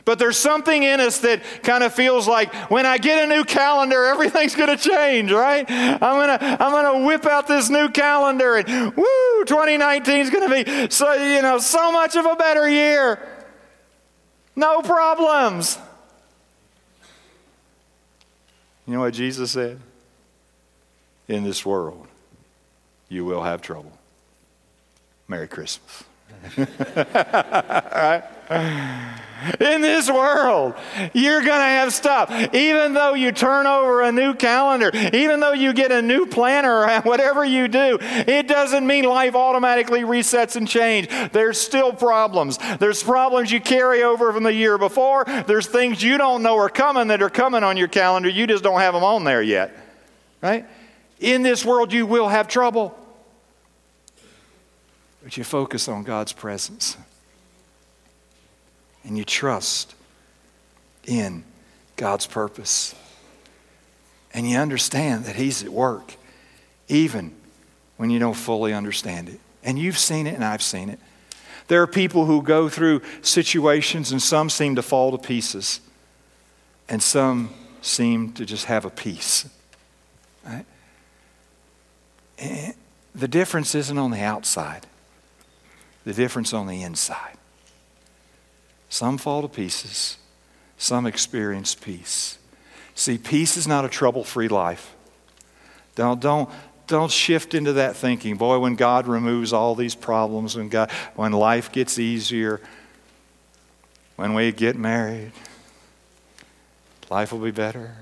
But 0.05 0.19
there's 0.19 0.37
something 0.37 0.83
in 0.83 0.99
us 0.99 1.19
that 1.19 1.41
kind 1.63 1.83
of 1.83 1.91
feels 1.91 2.27
like 2.27 2.53
when 2.69 2.85
I 2.85 2.99
get 2.99 3.23
a 3.23 3.27
new 3.27 3.43
calendar, 3.43 4.05
everything's 4.05 4.55
going 4.55 4.69
to 4.69 4.77
change, 4.77 5.31
right? 5.31 5.65
I'm 5.67 5.99
going 5.99 6.39
to 6.39 6.63
I'm 6.63 6.71
going 6.71 7.01
to 7.01 7.07
whip 7.07 7.25
out 7.25 7.47
this 7.47 7.71
new 7.71 7.89
calendar 7.89 8.55
and 8.55 8.95
woo, 8.95 9.45
2019 9.45 10.19
is 10.19 10.29
going 10.29 10.47
to 10.47 10.63
be 10.63 10.89
so 10.91 11.11
you 11.13 11.41
know 11.41 11.57
so 11.57 11.91
much 11.91 12.15
of 12.15 12.25
a 12.27 12.35
better 12.35 12.69
year. 12.69 13.19
No 14.55 14.83
problems. 14.83 15.79
You 18.85 18.93
know 18.93 18.99
what 18.99 19.15
Jesus 19.15 19.51
said? 19.51 19.79
In 21.27 21.43
this 21.43 21.65
world, 21.65 22.07
you 23.09 23.25
will 23.25 23.41
have 23.41 23.63
trouble. 23.63 23.91
Merry 25.27 25.47
Christmas. 25.47 26.03
right? 26.57 28.23
In 29.59 29.81
this 29.81 30.09
world, 30.09 30.75
you're 31.13 31.41
going 31.41 31.59
to 31.59 31.65
have 31.65 31.93
stuff. 31.93 32.31
Even 32.53 32.93
though 32.93 33.13
you 33.13 33.31
turn 33.31 33.67
over 33.67 34.01
a 34.01 34.11
new 34.11 34.33
calendar, 34.33 34.91
even 35.13 35.39
though 35.39 35.51
you 35.51 35.73
get 35.73 35.91
a 35.91 36.01
new 36.01 36.25
planner, 36.25 37.01
whatever 37.03 37.43
you 37.43 37.67
do, 37.67 37.97
it 38.01 38.47
doesn't 38.47 38.87
mean 38.87 39.05
life 39.05 39.35
automatically 39.35 40.01
resets 40.01 40.55
and 40.55 40.67
change. 40.67 41.09
There's 41.31 41.59
still 41.59 41.91
problems. 41.93 42.57
There's 42.79 43.03
problems 43.03 43.51
you 43.51 43.59
carry 43.59 44.03
over 44.03 44.31
from 44.31 44.43
the 44.43 44.53
year 44.53 44.77
before. 44.77 45.25
There's 45.25 45.67
things 45.67 46.01
you 46.01 46.17
don't 46.17 46.41
know 46.41 46.57
are 46.57 46.69
coming 46.69 47.09
that 47.09 47.21
are 47.21 47.29
coming 47.29 47.63
on 47.63 47.77
your 47.77 47.89
calendar. 47.89 48.29
You 48.29 48.47
just 48.47 48.63
don't 48.63 48.79
have 48.79 48.93
them 48.93 49.03
on 49.03 49.25
there 49.25 49.41
yet. 49.41 49.75
Right? 50.41 50.65
In 51.19 51.43
this 51.43 51.65
world, 51.65 51.93
you 51.93 52.05
will 52.05 52.29
have 52.29 52.47
trouble. 52.47 52.97
But 55.23 55.37
you 55.37 55.43
focus 55.43 55.87
on 55.87 56.03
God's 56.03 56.33
presence 56.33 56.97
and 59.05 59.17
you 59.17 59.23
trust 59.23 59.95
in 61.05 61.43
God's 61.95 62.25
purpose. 62.25 62.95
And 64.33 64.49
you 64.49 64.57
understand 64.57 65.25
that 65.25 65.35
He's 65.35 65.63
at 65.63 65.69
work, 65.69 66.15
even 66.87 67.33
when 67.97 68.09
you 68.09 68.19
don't 68.19 68.33
fully 68.33 68.73
understand 68.73 69.29
it. 69.29 69.39
And 69.63 69.79
you've 69.79 69.97
seen 69.97 70.27
it, 70.27 70.35
and 70.35 70.43
I've 70.43 70.61
seen 70.61 70.89
it. 70.89 70.99
There 71.67 71.81
are 71.81 71.87
people 71.87 72.25
who 72.25 72.41
go 72.41 72.69
through 72.69 73.01
situations, 73.21 74.11
and 74.11 74.21
some 74.21 74.49
seem 74.49 74.75
to 74.75 74.81
fall 74.81 75.11
to 75.11 75.17
pieces. 75.17 75.79
and 76.87 77.01
some 77.01 77.49
seem 77.81 78.31
to 78.33 78.45
just 78.45 78.65
have 78.65 78.85
a 78.85 78.89
peace. 78.89 79.49
Right? 80.45 80.65
Eh, 82.37 82.73
the 83.13 83.27
difference 83.27 83.73
isn't 83.73 83.97
on 83.97 84.11
the 84.11 84.21
outside, 84.21 84.85
the 86.03 86.13
difference 86.13 86.53
on 86.53 86.67
the 86.67 86.83
inside. 86.83 87.37
Some 88.89 89.17
fall 89.17 89.41
to 89.41 89.47
pieces, 89.47 90.17
some 90.77 91.05
experience 91.05 91.75
peace. 91.75 92.37
See, 92.93 93.17
peace 93.17 93.57
is 93.57 93.67
not 93.67 93.83
a 93.83 93.89
trouble 93.89 94.23
free 94.23 94.47
life. 94.47 94.95
Don't, 95.95 96.19
don't, 96.19 96.49
don't 96.87 97.11
shift 97.11 97.53
into 97.53 97.73
that 97.73 97.95
thinking. 97.95 98.37
Boy, 98.37 98.59
when 98.59 98.75
God 98.75 99.07
removes 99.07 99.53
all 99.53 99.75
these 99.75 99.95
problems, 99.95 100.55
when, 100.55 100.69
God, 100.69 100.91
when 101.15 101.31
life 101.31 101.71
gets 101.71 101.99
easier, 101.99 102.61
when 104.15 104.33
we 104.33 104.51
get 104.51 104.77
married, 104.77 105.31
life 107.09 107.31
will 107.31 107.39
be 107.39 107.51
better. 107.51 107.95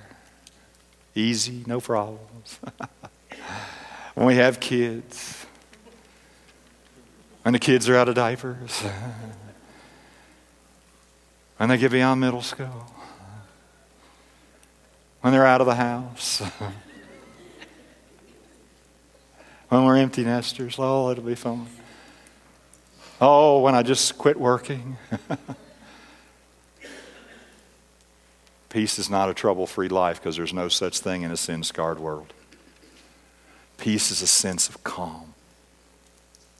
Easy, 1.15 1.63
no 1.65 1.79
problems. 1.79 2.59
when 4.15 4.27
we 4.27 4.35
have 4.35 4.59
kids, 4.59 5.45
when 7.43 7.53
the 7.53 7.59
kids 7.59 7.89
are 7.89 7.95
out 7.95 8.09
of 8.09 8.15
diapers, 8.15 8.83
when 11.63 11.69
they 11.69 11.77
get 11.77 11.93
beyond 11.93 12.19
middle 12.19 12.41
school, 12.41 12.91
when 15.21 15.31
they're 15.31 15.45
out 15.45 15.61
of 15.61 15.67
the 15.67 15.75
house. 15.75 16.41
when 19.69 19.85
we're 19.85 19.95
empty 19.95 20.25
nesters. 20.25 20.75
Oh, 20.77 21.09
it'll 21.09 21.23
be 21.23 21.35
fun. 21.35 21.67
Oh, 23.21 23.61
when 23.61 23.75
I 23.75 23.81
just 23.81 24.17
quit 24.17 24.37
working. 24.37 24.97
Peace 28.67 28.99
is 28.99 29.09
not 29.09 29.29
a 29.29 29.33
trouble 29.33 29.65
free 29.65 29.87
life 29.87 30.19
because 30.19 30.35
there's 30.35 30.53
no 30.53 30.67
such 30.67 30.99
thing 30.99 31.21
in 31.21 31.31
a 31.31 31.37
sin 31.37 31.63
scarred 31.63 31.97
world. 31.97 32.33
Peace 33.77 34.11
is 34.11 34.21
a 34.21 34.27
sense 34.27 34.67
of 34.67 34.83
calm 34.83 35.33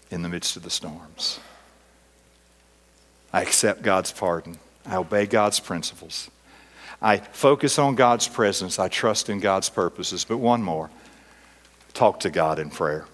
in 0.10 0.22
the 0.22 0.30
midst 0.30 0.56
of 0.56 0.64
the 0.64 0.70
storms. 0.70 1.42
I 3.34 3.42
accept 3.42 3.82
God's 3.82 4.14
pardon. 4.14 4.60
I 4.86 4.98
obey 4.98 5.26
God's 5.26 5.60
principles. 5.60 6.30
I 7.02 7.18
focus 7.18 7.78
on 7.78 7.96
God's 7.96 8.28
presence. 8.28 8.80
I 8.80 8.88
trust 8.88 9.30
in 9.30 9.40
God's 9.40 9.70
purposes. 9.70 10.26
But 10.26 10.38
one 10.38 10.64
more 10.64 10.90
talk 11.94 12.22
to 12.22 12.30
God 12.30 12.60
in 12.60 12.70
prayer. 12.70 13.06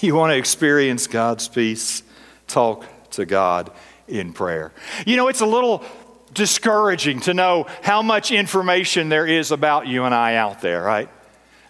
You 0.00 0.14
want 0.14 0.32
to 0.32 0.36
experience 0.36 1.06
God's 1.06 1.48
peace? 1.48 2.02
Talk 2.48 2.84
to 3.10 3.24
God 3.24 3.70
in 4.08 4.32
prayer. 4.32 4.72
You 5.06 5.16
know, 5.16 5.28
it's 5.28 5.40
a 5.40 5.46
little 5.46 5.84
discouraging 6.32 7.20
to 7.20 7.34
know 7.34 7.66
how 7.82 8.02
much 8.02 8.30
information 8.30 9.08
there 9.08 9.26
is 9.26 9.50
about 9.50 9.86
you 9.86 10.04
and 10.04 10.14
I 10.14 10.36
out 10.36 10.60
there, 10.60 10.82
right? 10.82 11.08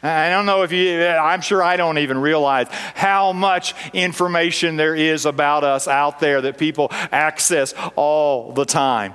I 0.02 0.30
don't 0.30 0.46
know 0.46 0.62
if 0.62 0.72
you, 0.72 1.04
I'm 1.04 1.40
sure 1.40 1.62
I 1.62 1.76
don't 1.76 1.98
even 1.98 2.18
realize 2.18 2.68
how 2.94 3.32
much 3.32 3.74
information 3.92 4.76
there 4.76 4.94
is 4.94 5.26
about 5.26 5.64
us 5.64 5.88
out 5.88 6.20
there 6.20 6.42
that 6.42 6.58
people 6.58 6.88
access 6.90 7.74
all 7.96 8.52
the 8.52 8.64
time. 8.64 9.14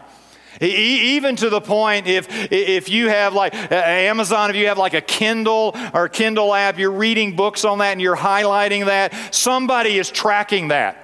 Even 0.60 1.36
to 1.38 1.50
the 1.50 1.62
point 1.62 2.08
if, 2.08 2.28
if 2.52 2.90
you 2.90 3.10
have 3.10 3.34
like 3.34 3.54
Amazon, 3.72 4.50
if 4.50 4.56
you 4.56 4.68
have 4.68 4.78
like 4.78 4.94
a 4.94 5.02
Kindle 5.02 5.76
or 5.94 6.10
Kindle 6.10 6.54
app, 6.54 6.78
you're 6.78 6.92
reading 6.92 7.36
books 7.36 7.66
on 7.66 7.80
that 7.80 7.94
and 7.94 8.02
you're 8.02 8.18
highlighting 8.18 8.86
that, 8.86 9.34
somebody 9.34 9.98
is 9.98 10.12
tracking 10.12 10.68
that. 10.68 10.98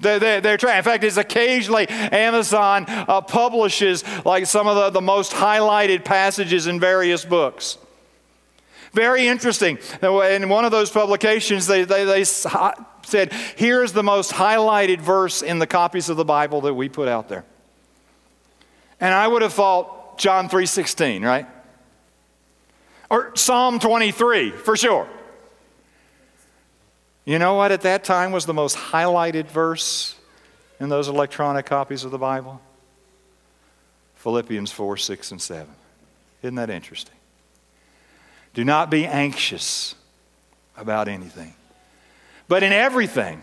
They're, 0.00 0.18
they're, 0.18 0.40
they're 0.40 0.56
trying. 0.56 0.78
In 0.78 0.84
fact, 0.84 1.04
it's 1.04 1.16
occasionally 1.16 1.88
Amazon 1.88 2.84
uh, 2.88 3.20
publishes 3.20 4.04
like 4.24 4.46
some 4.46 4.66
of 4.66 4.76
the, 4.76 4.90
the 4.90 5.00
most 5.00 5.32
highlighted 5.32 6.04
passages 6.04 6.66
in 6.66 6.80
various 6.80 7.24
books. 7.24 7.78
Very 8.94 9.26
interesting. 9.26 9.78
In 10.02 10.48
one 10.48 10.64
of 10.64 10.70
those 10.70 10.90
publications, 10.90 11.66
they, 11.66 11.84
they, 11.84 12.04
they 12.04 12.24
said, 12.24 13.32
here's 13.56 13.92
the 13.92 14.04
most 14.04 14.30
highlighted 14.30 15.00
verse 15.00 15.42
in 15.42 15.58
the 15.58 15.66
copies 15.66 16.08
of 16.08 16.16
the 16.16 16.24
Bible 16.24 16.62
that 16.62 16.74
we 16.74 16.88
put 16.88 17.08
out 17.08 17.28
there. 17.28 17.44
And 19.00 19.12
I 19.12 19.26
would 19.26 19.42
have 19.42 19.52
thought 19.52 20.18
John 20.18 20.48
3:16, 20.48 21.24
right? 21.24 21.46
Or 23.10 23.34
Psalm 23.36 23.80
23, 23.80 24.52
for 24.52 24.76
sure. 24.76 25.08
You 27.24 27.38
know 27.38 27.54
what 27.54 27.72
at 27.72 27.82
that 27.82 28.04
time 28.04 28.32
was 28.32 28.46
the 28.46 28.54
most 28.54 28.76
highlighted 28.76 29.46
verse 29.46 30.14
in 30.78 30.88
those 30.88 31.08
electronic 31.08 31.66
copies 31.66 32.04
of 32.04 32.12
the 32.12 32.18
Bible? 32.18 32.60
Philippians 34.16 34.70
4, 34.70 34.96
6, 34.96 35.30
and 35.32 35.42
7. 35.42 35.66
Isn't 36.42 36.54
that 36.54 36.70
interesting? 36.70 37.16
Do 38.54 38.64
not 38.64 38.90
be 38.90 39.06
anxious 39.06 39.94
about 40.76 41.08
anything, 41.08 41.54
but 42.48 42.62
in 42.62 42.72
everything, 42.72 43.42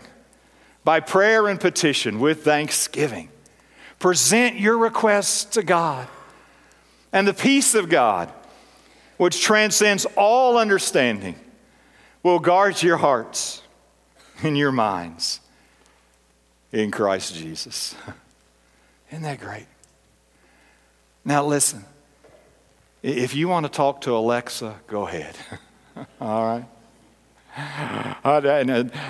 by 0.84 1.00
prayer 1.00 1.46
and 1.48 1.60
petition, 1.60 2.18
with 2.18 2.44
thanksgiving 2.44 3.28
Present 4.02 4.58
your 4.58 4.78
requests 4.78 5.44
to 5.54 5.62
God. 5.62 6.08
And 7.12 7.24
the 7.24 7.32
peace 7.32 7.76
of 7.76 7.88
God, 7.88 8.32
which 9.16 9.40
transcends 9.40 10.06
all 10.16 10.58
understanding, 10.58 11.36
will 12.24 12.40
guard 12.40 12.82
your 12.82 12.96
hearts 12.96 13.62
and 14.42 14.58
your 14.58 14.72
minds 14.72 15.38
in 16.72 16.90
Christ 16.90 17.36
Jesus. 17.36 17.94
Isn't 19.12 19.22
that 19.22 19.38
great? 19.38 19.68
Now, 21.24 21.44
listen. 21.44 21.84
If 23.02 23.34
you 23.34 23.48
want 23.48 23.66
to 23.66 23.72
talk 23.72 24.02
to 24.02 24.16
Alexa, 24.16 24.80
go 24.86 25.08
ahead. 25.08 25.36
All 26.20 26.44
right? 26.44 26.64
I, 27.54 28.40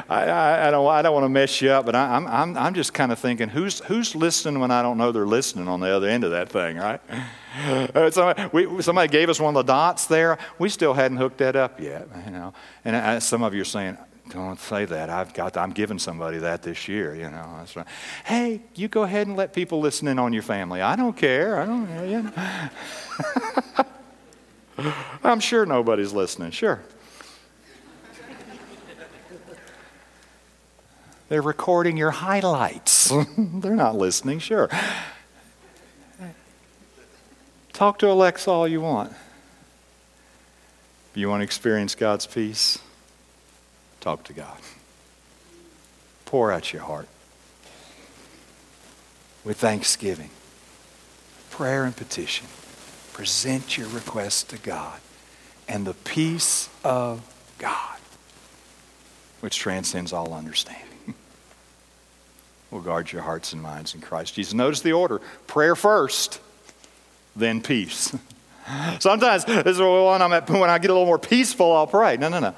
I, 0.08 0.68
I, 0.68 0.70
don't, 0.70 0.88
I 0.88 1.02
don't 1.02 1.12
want 1.12 1.24
to 1.24 1.28
mess 1.28 1.60
you 1.60 1.70
up, 1.70 1.86
but 1.86 1.94
I, 1.94 2.16
am 2.16 2.26
I'm, 2.26 2.56
I'm 2.58 2.74
just 2.74 2.92
kind 2.92 3.12
of 3.12 3.18
thinking, 3.18 3.48
who's, 3.48 3.80
who's 3.80 4.16
listening 4.16 4.60
when 4.60 4.70
I 4.70 4.82
don't 4.82 4.98
know 4.98 5.12
they're 5.12 5.26
listening 5.26 5.68
on 5.68 5.78
the 5.80 5.94
other 5.94 6.08
end 6.08 6.24
of 6.24 6.32
that 6.32 6.48
thing, 6.48 6.76
right? 6.76 7.00
Uh, 7.54 8.10
somebody, 8.10 8.48
we, 8.50 8.80
somebody 8.80 9.08
gave 9.08 9.28
us 9.28 9.38
one 9.38 9.54
of 9.54 9.66
the 9.66 9.70
dots 9.70 10.06
there. 10.06 10.38
We 10.58 10.70
still 10.70 10.94
hadn't 10.94 11.18
hooked 11.18 11.36
that 11.36 11.54
up 11.54 11.78
yet, 11.78 12.08
you 12.24 12.32
know. 12.32 12.54
And 12.82 12.96
I, 12.96 13.18
some 13.18 13.42
of 13.42 13.52
you 13.52 13.60
are 13.60 13.66
saying, 13.66 13.98
don't 14.30 14.58
say 14.58 14.84
that. 14.84 15.10
I've 15.10 15.34
got, 15.34 15.56
I'm 15.56 15.72
giving 15.72 15.98
somebody 15.98 16.38
that 16.38 16.62
this 16.62 16.88
year, 16.88 17.14
you 17.14 17.30
know. 17.30 17.54
That's 17.58 17.76
right. 17.76 17.86
Hey, 18.24 18.62
you 18.74 18.88
go 18.88 19.02
ahead 19.02 19.26
and 19.26 19.36
let 19.36 19.52
people 19.52 19.80
listen 19.80 20.08
in 20.08 20.18
on 20.18 20.32
your 20.32 20.42
family. 20.42 20.80
I 20.80 20.96
don't 20.96 21.16
care. 21.16 21.60
I 21.60 21.66
don't, 21.66 22.08
you 22.08 22.22
know. 22.22 22.32
I'm 25.24 25.40
sure 25.40 25.66
nobody's 25.66 26.12
listening. 26.12 26.52
Sure. 26.52 26.80
They're 31.28 31.42
recording 31.42 31.96
your 31.96 32.10
highlights. 32.10 33.10
They're 33.38 33.74
not 33.74 33.96
listening, 33.96 34.38
sure. 34.38 34.68
Talk 37.72 37.98
to 38.00 38.10
Alexa 38.10 38.50
all 38.50 38.68
you 38.68 38.80
want. 38.80 39.12
You 41.14 41.28
want 41.28 41.40
to 41.40 41.44
experience 41.44 41.94
God's 41.94 42.26
peace? 42.26 42.78
Talk 44.02 44.24
to 44.24 44.32
God. 44.32 44.58
Pour 46.24 46.50
out 46.50 46.72
your 46.72 46.82
heart 46.82 47.06
with 49.44 49.58
thanksgiving, 49.58 50.30
prayer, 51.50 51.84
and 51.84 51.96
petition. 51.96 52.48
Present 53.12 53.78
your 53.78 53.86
requests 53.88 54.42
to 54.44 54.58
God, 54.58 54.98
and 55.68 55.86
the 55.86 55.94
peace 55.94 56.68
of 56.82 57.22
God, 57.58 57.98
which 59.38 59.56
transcends 59.56 60.12
all 60.12 60.34
understanding 60.34 60.88
will 62.72 62.80
guard 62.80 63.12
your 63.12 63.22
hearts 63.22 63.52
and 63.52 63.62
minds 63.62 63.94
in 63.94 64.00
Christ 64.00 64.34
Jesus. 64.34 64.52
Notice 64.52 64.80
the 64.80 64.94
order 64.94 65.20
prayer 65.46 65.76
first, 65.76 66.40
then 67.36 67.62
peace. 67.62 68.16
Sometimes 68.98 69.44
this 69.44 69.64
is 69.64 69.78
when, 69.78 70.20
I'm 70.20 70.32
at, 70.32 70.50
when 70.50 70.70
I 70.70 70.78
get 70.78 70.90
a 70.90 70.92
little 70.92 71.06
more 71.06 71.20
peaceful, 71.20 71.76
I'll 71.76 71.86
pray. 71.86 72.16
No, 72.16 72.28
no, 72.28 72.40
no. 72.40 72.54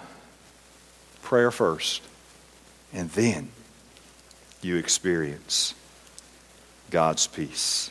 Prayer 1.34 1.50
first, 1.50 2.00
and 2.92 3.10
then 3.10 3.48
you 4.62 4.76
experience 4.76 5.74
God's 6.90 7.26
peace. 7.26 7.90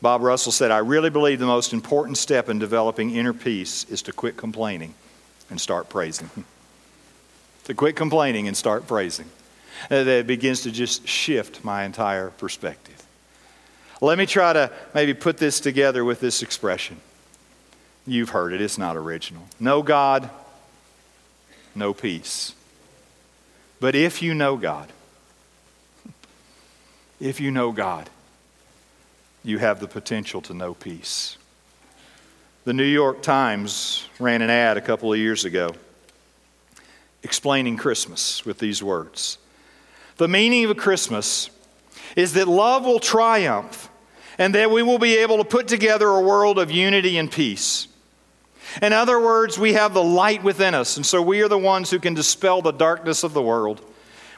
Bob 0.00 0.22
Russell 0.22 0.50
said, 0.50 0.70
I 0.70 0.78
really 0.78 1.10
believe 1.10 1.40
the 1.40 1.44
most 1.44 1.74
important 1.74 2.16
step 2.16 2.48
in 2.48 2.58
developing 2.58 3.14
inner 3.14 3.34
peace 3.34 3.84
is 3.90 4.00
to 4.00 4.14
quit 4.14 4.38
complaining 4.38 4.94
and 5.50 5.60
start 5.60 5.90
praising. 5.90 6.30
to 7.64 7.74
quit 7.74 7.96
complaining 7.96 8.48
and 8.48 8.56
start 8.56 8.86
praising. 8.86 9.26
Uh, 9.90 10.02
that 10.04 10.26
begins 10.26 10.62
to 10.62 10.70
just 10.70 11.06
shift 11.06 11.62
my 11.64 11.84
entire 11.84 12.30
perspective. 12.30 13.04
Let 14.00 14.16
me 14.16 14.24
try 14.24 14.54
to 14.54 14.72
maybe 14.94 15.12
put 15.12 15.36
this 15.36 15.60
together 15.60 16.02
with 16.02 16.18
this 16.18 16.42
expression. 16.42 16.96
You've 18.06 18.30
heard 18.30 18.54
it, 18.54 18.62
it's 18.62 18.78
not 18.78 18.96
original. 18.96 19.42
No 19.60 19.82
God, 19.82 20.30
no 21.74 21.94
peace. 21.94 22.54
But 23.80 23.94
if 23.94 24.22
you 24.22 24.34
know 24.34 24.56
God, 24.56 24.90
if 27.20 27.40
you 27.40 27.50
know 27.50 27.72
God, 27.72 28.10
you 29.42 29.58
have 29.58 29.80
the 29.80 29.88
potential 29.88 30.40
to 30.42 30.54
know 30.54 30.74
peace. 30.74 31.36
The 32.64 32.72
New 32.72 32.82
York 32.82 33.20
Times 33.20 34.08
ran 34.18 34.40
an 34.40 34.48
ad 34.48 34.78
a 34.78 34.80
couple 34.80 35.12
of 35.12 35.18
years 35.18 35.44
ago 35.44 35.74
explaining 37.22 37.76
Christmas 37.76 38.44
with 38.44 38.58
these 38.58 38.82
words 38.82 39.38
The 40.16 40.28
meaning 40.28 40.64
of 40.70 40.76
Christmas 40.76 41.50
is 42.16 42.34
that 42.34 42.48
love 42.48 42.84
will 42.84 43.00
triumph 43.00 43.90
and 44.38 44.54
that 44.54 44.70
we 44.70 44.82
will 44.82 44.98
be 44.98 45.16
able 45.18 45.38
to 45.38 45.44
put 45.44 45.68
together 45.68 46.08
a 46.08 46.20
world 46.20 46.58
of 46.58 46.70
unity 46.70 47.18
and 47.18 47.30
peace. 47.30 47.88
In 48.82 48.92
other 48.92 49.20
words, 49.20 49.58
we 49.58 49.74
have 49.74 49.94
the 49.94 50.02
light 50.02 50.42
within 50.42 50.74
us, 50.74 50.96
and 50.96 51.06
so 51.06 51.22
we 51.22 51.42
are 51.42 51.48
the 51.48 51.58
ones 51.58 51.90
who 51.90 51.98
can 51.98 52.14
dispel 52.14 52.62
the 52.62 52.72
darkness 52.72 53.22
of 53.22 53.32
the 53.32 53.42
world. 53.42 53.80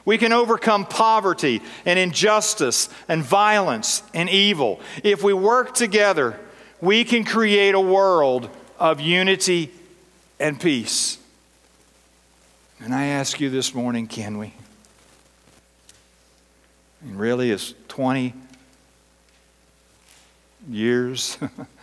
We 0.05 0.17
can 0.17 0.31
overcome 0.31 0.85
poverty 0.85 1.61
and 1.85 1.99
injustice 1.99 2.87
and 3.09 3.23
violence 3.23 4.03
and 4.13 4.29
evil. 4.29 4.79
If 5.03 5.23
we 5.23 5.33
work 5.33 5.73
together, 5.73 6.39
we 6.79 7.03
can 7.03 7.25
create 7.25 7.75
a 7.75 7.79
world 7.79 8.49
of 8.79 9.01
unity 9.01 9.71
and 10.39 10.59
peace. 10.59 11.17
And 12.79 12.93
I 12.93 13.05
ask 13.07 13.39
you 13.39 13.49
this 13.49 13.73
morning 13.73 14.07
can 14.07 14.37
we? 14.37 14.53
And 17.01 17.19
really, 17.19 17.51
it's 17.51 17.73
20 17.87 18.33
years, 20.69 21.37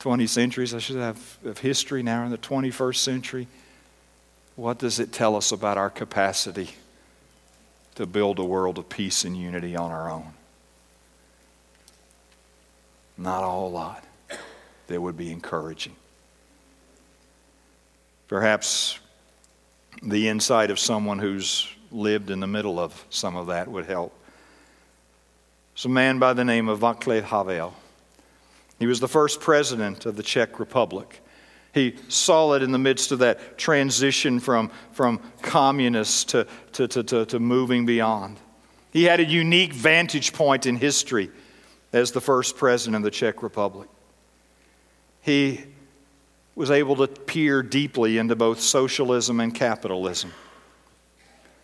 20 0.00 0.26
centuries, 0.26 0.74
I 0.74 0.78
should 0.78 0.96
have, 0.96 1.38
of 1.44 1.58
history 1.58 2.02
now 2.02 2.24
in 2.24 2.30
the 2.30 2.38
21st 2.38 2.96
century. 2.96 3.46
What 4.56 4.78
does 4.78 4.98
it 4.98 5.12
tell 5.12 5.36
us 5.36 5.52
about 5.52 5.78
our 5.78 5.90
capacity 5.90 6.70
to 7.94 8.06
build 8.06 8.38
a 8.38 8.44
world 8.44 8.78
of 8.78 8.88
peace 8.88 9.24
and 9.24 9.36
unity 9.36 9.76
on 9.76 9.90
our 9.90 10.10
own? 10.10 10.32
Not 13.18 13.44
a 13.44 13.46
whole 13.46 13.70
lot 13.70 14.02
that 14.86 15.00
would 15.00 15.18
be 15.18 15.30
encouraging. 15.30 15.94
Perhaps 18.26 18.98
the 20.02 20.28
insight 20.28 20.70
of 20.70 20.78
someone 20.78 21.18
who's 21.18 21.68
lived 21.92 22.30
in 22.30 22.40
the 22.40 22.46
middle 22.46 22.78
of 22.78 23.04
some 23.10 23.36
of 23.36 23.48
that 23.48 23.68
would 23.68 23.84
help. 23.84 24.16
A 25.84 25.88
man 25.88 26.18
by 26.18 26.34
the 26.34 26.44
name 26.44 26.68
of 26.68 26.80
Václav 26.80 27.22
Havel. 27.22 27.74
He 28.80 28.86
was 28.86 28.98
the 28.98 29.08
first 29.08 29.40
president 29.40 30.06
of 30.06 30.16
the 30.16 30.22
Czech 30.22 30.58
Republic. 30.58 31.20
He 31.72 31.96
saw 32.08 32.54
it 32.54 32.62
in 32.62 32.72
the 32.72 32.78
midst 32.78 33.12
of 33.12 33.20
that 33.20 33.58
transition 33.58 34.40
from, 34.40 34.72
from 34.92 35.20
communists 35.42 36.24
to, 36.24 36.46
to, 36.72 36.88
to, 36.88 37.02
to, 37.04 37.26
to 37.26 37.38
moving 37.38 37.86
beyond. 37.86 38.38
He 38.90 39.04
had 39.04 39.20
a 39.20 39.24
unique 39.24 39.74
vantage 39.74 40.32
point 40.32 40.66
in 40.66 40.76
history 40.76 41.30
as 41.92 42.10
the 42.10 42.22
first 42.22 42.56
president 42.56 42.96
of 42.96 43.02
the 43.02 43.10
Czech 43.10 43.42
Republic. 43.42 43.88
He 45.20 45.60
was 46.56 46.70
able 46.70 46.96
to 46.96 47.06
peer 47.06 47.62
deeply 47.62 48.16
into 48.16 48.34
both 48.34 48.60
socialism 48.60 49.40
and 49.40 49.54
capitalism. 49.54 50.32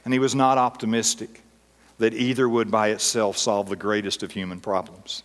And 0.05 0.13
he 0.13 0.21
was 0.21 0.35
not 0.35 0.59
optimistic 0.59 1.43
that 1.99 2.13
either 2.13 2.47
would 2.47 2.71
by 2.71 2.91
itself 2.91 3.39
solve 3.39 3.71
the 3.71 3.77
greatest 3.77 4.23
of 4.23 4.31
human 4.31 4.61
problems. 4.61 5.23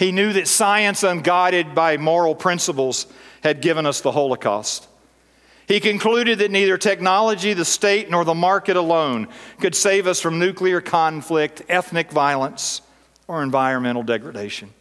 He 0.00 0.12
knew 0.12 0.32
that 0.32 0.48
science, 0.48 1.02
unguided 1.02 1.74
by 1.74 1.98
moral 1.98 2.34
principles, 2.34 3.06
had 3.42 3.60
given 3.60 3.84
us 3.84 4.00
the 4.00 4.12
Holocaust. 4.12 4.88
He 5.68 5.78
concluded 5.78 6.38
that 6.38 6.50
neither 6.50 6.78
technology, 6.78 7.52
the 7.52 7.66
state, 7.66 8.08
nor 8.08 8.24
the 8.24 8.32
market 8.32 8.78
alone 8.78 9.28
could 9.60 9.74
save 9.74 10.06
us 10.06 10.18
from 10.18 10.38
nuclear 10.38 10.80
conflict, 10.80 11.60
ethnic 11.68 12.10
violence, 12.10 12.80
or 13.28 13.42
environmental 13.42 14.02
degradation. 14.02 14.72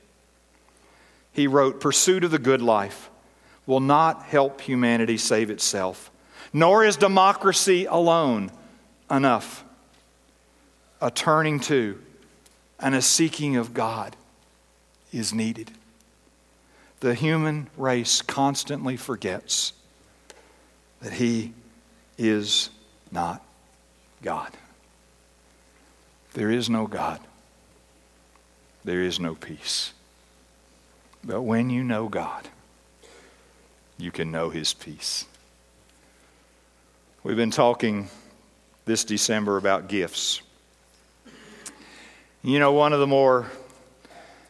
He 1.33 1.47
wrote, 1.47 1.81
Pursuit 1.81 2.23
of 2.23 2.31
the 2.31 2.39
good 2.39 2.61
life 2.61 3.09
will 3.65 3.81
not 3.81 4.23
help 4.23 4.61
humanity 4.61 5.17
save 5.17 5.49
itself, 5.49 6.09
nor 6.53 6.85
is 6.85 6.95
democracy 6.95 7.83
alone 7.83 8.51
enough. 9.11 9.65
A 11.01 11.11
turning 11.11 11.59
to 11.59 12.01
and 12.79 12.95
a 12.95 13.01
seeking 13.01 13.57
of 13.57 13.73
God 13.73 14.15
is 15.11 15.33
needed. 15.33 15.71
The 16.99 17.13
human 17.13 17.69
race 17.77 18.21
constantly 18.21 18.97
forgets 18.97 19.73
that 21.01 21.13
He 21.13 21.53
is 22.17 22.69
not 23.11 23.43
God. 24.21 24.51
There 26.33 26.51
is 26.51 26.69
no 26.69 26.87
God. 26.87 27.19
There 28.83 29.01
is 29.01 29.19
no 29.19 29.35
peace. 29.35 29.93
But 31.23 31.41
when 31.41 31.69
you 31.69 31.83
know 31.83 32.07
God, 32.07 32.47
you 33.97 34.11
can 34.11 34.31
know 34.31 34.49
His 34.49 34.73
peace. 34.73 35.25
We've 37.23 37.35
been 37.35 37.51
talking 37.51 38.09
this 38.85 39.03
December 39.03 39.57
about 39.57 39.87
gifts. 39.89 40.41
You 42.41 42.59
know, 42.59 42.71
one 42.71 42.93
of 42.93 42.99
the 42.99 43.07
more 43.07 43.51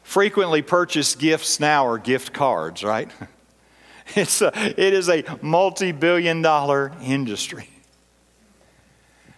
frequently 0.10 0.64
purchased 0.64 1.20
gifts 1.20 1.60
now 1.60 1.86
are 1.86 2.00
gift 2.00 2.34
cards, 2.34 2.84
right? 2.84 3.10
It's 4.16 4.42
a, 4.42 4.52
it 4.56 4.96
is 4.96 5.08
a 5.08 5.24
multi 5.40 5.92
billion 5.92 6.42
dollar 6.42 6.92
industry. 7.04 7.70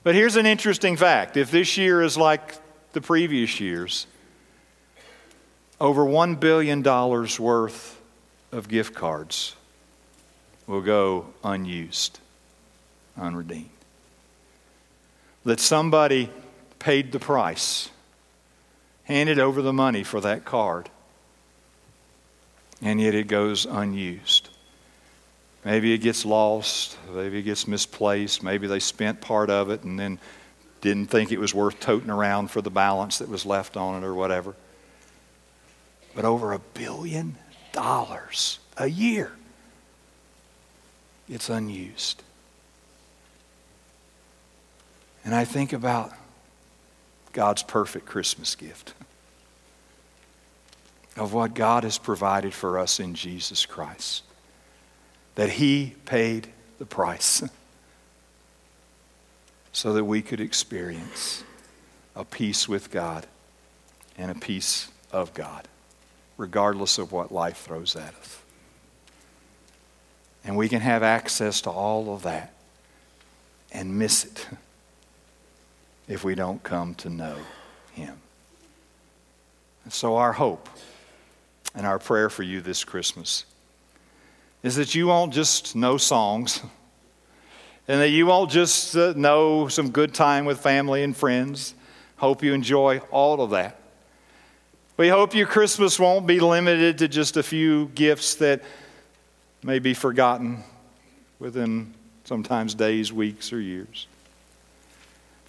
But 0.01 0.15
here's 0.15 0.37
an 0.37 0.45
interesting 0.45 0.95
fact 0.95 1.35
if 1.35 1.51
this 1.51 1.75
year 1.75 2.01
is 2.01 2.15
like 2.15 2.55
the 2.93 3.01
previous 3.01 3.59
years, 3.59 4.07
over 5.81 6.05
$1 6.05 6.39
billion 6.39 6.81
worth 6.83 8.01
of 8.53 8.69
gift 8.69 8.95
cards 8.95 9.57
will 10.67 10.79
go 10.79 11.25
unused, 11.43 12.19
unredeemed. 13.17 13.67
That 15.43 15.59
somebody 15.59 16.29
paid 16.79 17.11
the 17.11 17.19
price, 17.19 17.89
handed 19.03 19.39
over 19.39 19.61
the 19.61 19.73
money 19.73 20.03
for 20.03 20.21
that 20.21 20.45
card, 20.45 20.89
and 22.81 22.99
yet 23.01 23.15
it 23.15 23.27
goes 23.27 23.65
unused. 23.65 24.49
Maybe 25.63 25.93
it 25.93 25.99
gets 25.99 26.25
lost, 26.25 26.97
maybe 27.13 27.39
it 27.39 27.43
gets 27.43 27.67
misplaced, 27.67 28.41
maybe 28.41 28.67
they 28.67 28.79
spent 28.79 29.21
part 29.21 29.49
of 29.49 29.69
it 29.69 29.83
and 29.83 29.99
then 29.99 30.19
didn't 30.81 31.07
think 31.07 31.31
it 31.31 31.39
was 31.39 31.53
worth 31.53 31.79
toting 31.79 32.09
around 32.09 32.49
for 32.49 32.61
the 32.61 32.71
balance 32.71 33.19
that 33.19 33.29
was 33.29 33.45
left 33.45 33.77
on 33.77 34.01
it 34.01 34.05
or 34.05 34.15
whatever 34.15 34.55
but 36.15 36.25
over 36.25 36.53
a 36.53 36.59
billion 36.59 37.37
dollars 37.71 38.59
a 38.77 38.87
year. 38.87 39.31
It's 41.29 41.49
unused. 41.49 42.23
And 45.23 45.33
I 45.33 45.45
think 45.45 45.71
about 45.71 46.11
God's 47.33 47.63
perfect 47.63 48.05
Christmas 48.05 48.55
gift 48.55 48.93
of 51.17 51.33
what 51.33 51.53
God 51.53 51.83
has 51.83 51.97
provided 51.97 52.53
for 52.53 52.79
us 52.79 52.99
in 52.99 53.13
Jesus 53.13 53.65
Christ. 53.65 54.23
That 55.35 55.49
He 55.49 55.95
paid 56.05 56.47
the 56.79 56.85
price 56.85 57.43
so 59.71 59.93
that 59.93 60.05
we 60.05 60.21
could 60.21 60.41
experience 60.41 61.43
a 62.15 62.25
peace 62.25 62.67
with 62.67 62.91
God 62.91 63.25
and 64.17 64.31
a 64.31 64.35
peace 64.35 64.89
of 65.11 65.33
God 65.33 65.67
regardless 66.37 66.97
of 66.97 67.11
what 67.11 67.31
life 67.31 67.59
throws 67.59 67.95
at 67.95 68.15
us. 68.15 68.39
And 70.43 70.57
we 70.57 70.67
can 70.67 70.81
have 70.81 71.03
access 71.03 71.61
to 71.61 71.69
all 71.69 72.13
of 72.15 72.23
that 72.23 72.51
and 73.71 73.99
miss 73.99 74.25
it 74.25 74.47
if 76.11 76.25
we 76.25 76.35
don't 76.35 76.61
come 76.61 76.93
to 76.95 77.09
know 77.09 77.37
Him. 77.93 78.17
And 79.85 79.93
so, 79.93 80.17
our 80.17 80.33
hope 80.33 80.67
and 81.73 81.87
our 81.87 81.99
prayer 81.99 82.29
for 82.29 82.43
you 82.43 82.59
this 82.59 82.83
Christmas 82.83 83.45
is 84.61 84.75
that 84.75 84.93
you 84.93 85.07
won't 85.07 85.33
just 85.33 85.75
know 85.75 85.97
songs 85.97 86.61
and 87.87 88.01
that 88.01 88.09
you 88.09 88.25
won't 88.25 88.51
just 88.51 88.95
uh, 88.95 89.13
know 89.15 89.67
some 89.69 89.89
good 89.89 90.13
time 90.13 90.45
with 90.45 90.59
family 90.59 91.01
and 91.03 91.15
friends. 91.15 91.73
Hope 92.17 92.43
you 92.43 92.53
enjoy 92.53 92.99
all 93.09 93.41
of 93.41 93.51
that. 93.51 93.77
We 94.97 95.07
hope 95.07 95.33
your 95.33 95.47
Christmas 95.47 95.97
won't 95.97 96.27
be 96.27 96.39
limited 96.39 96.99
to 96.99 97.07
just 97.07 97.37
a 97.37 97.43
few 97.43 97.87
gifts 97.95 98.35
that 98.35 98.61
may 99.63 99.79
be 99.79 99.93
forgotten 99.93 100.63
within 101.39 101.93
sometimes 102.25 102.75
days, 102.75 103.11
weeks, 103.11 103.51
or 103.51 103.59
years, 103.59 104.07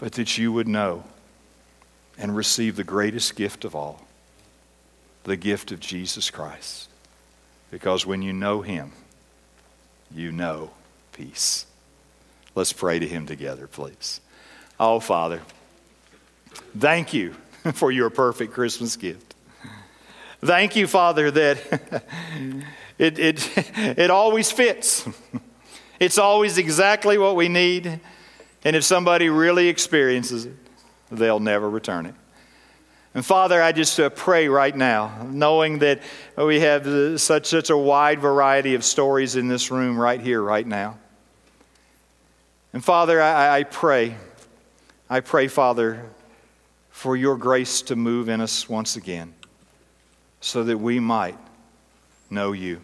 but 0.03 0.15
that 0.15 0.37
you 0.37 0.51
would 0.51 0.67
know 0.67 1.05
and 2.19 2.35
receive 2.35 2.75
the 2.75 2.83
greatest 2.83 3.37
gift 3.37 3.65
of 3.65 3.77
all 3.77 4.05
the 5.23 5.37
gift 5.37 5.71
of 5.71 5.79
Jesus 5.79 6.29
Christ. 6.29 6.89
Because 7.71 8.05
when 8.05 8.21
you 8.21 8.33
know 8.33 8.63
Him, 8.63 8.91
you 10.13 10.33
know 10.33 10.73
peace. 11.13 11.67
Let's 12.57 12.73
pray 12.73 12.99
to 12.99 13.07
Him 13.07 13.27
together, 13.27 13.69
please. 13.69 14.21
Oh, 14.81 14.99
Father, 14.99 15.41
thank 16.77 17.15
you 17.15 17.37
for 17.75 17.93
your 17.93 18.11
perfect 18.11 18.53
Christmas 18.53 18.97
gift. 18.97 19.37
Thank 20.45 20.75
you, 20.75 20.89
Father, 20.89 21.31
that 21.31 21.59
it, 22.99 23.21
it, 23.21 23.51
it 23.77 24.11
always 24.11 24.51
fits. 24.51 25.09
It's 26.01 26.19
always 26.19 26.59
exactly 26.59 27.19
what 27.19 27.37
we 27.37 27.49
need. 27.49 28.01
And 28.65 28.77
if 28.77 28.85
somebody 28.85 29.29
really 29.29 29.69
experiences 29.69 30.47
it, 30.47 30.55
they'll 31.11 31.41
never 31.41 31.69
return 31.69 32.07
it. 32.07 32.15
And 33.15 33.25
Father, 33.25 33.61
I 33.63 33.73
just 33.73 34.01
uh, 34.01 34.09
pray 34.09 34.49
right 34.49 34.75
now, 34.75 35.27
knowing 35.31 35.81
that 35.81 36.01
we 36.37 36.61
have 36.61 36.87
uh, 36.87 37.19
such, 37.19 37.47
such 37.47 37.69
a 37.69 37.77
wide 37.77 38.21
variety 38.21 38.75
of 38.75 38.85
stories 38.85 39.37
in 39.37 39.49
this 39.49 39.71
room 39.71 39.99
right 39.99 40.21
here, 40.21 40.41
right 40.41 40.67
now. 40.67 40.99
And 42.73 42.83
Father, 42.83 43.21
I, 43.21 43.59
I 43.59 43.63
pray, 43.65 44.17
I 45.11 45.21
pray, 45.21 45.49
Father, 45.49 46.07
for 46.91 47.17
your 47.17 47.37
grace 47.37 47.83
to 47.83 47.97
move 47.97 48.31
in 48.31 48.41
us 48.41 48.67
once 48.67 48.97
again 48.97 49.35
so 50.41 50.65
that 50.65 50.79
we 50.79 50.99
might 50.99 51.37
know 52.31 52.53
you. 52.53 52.81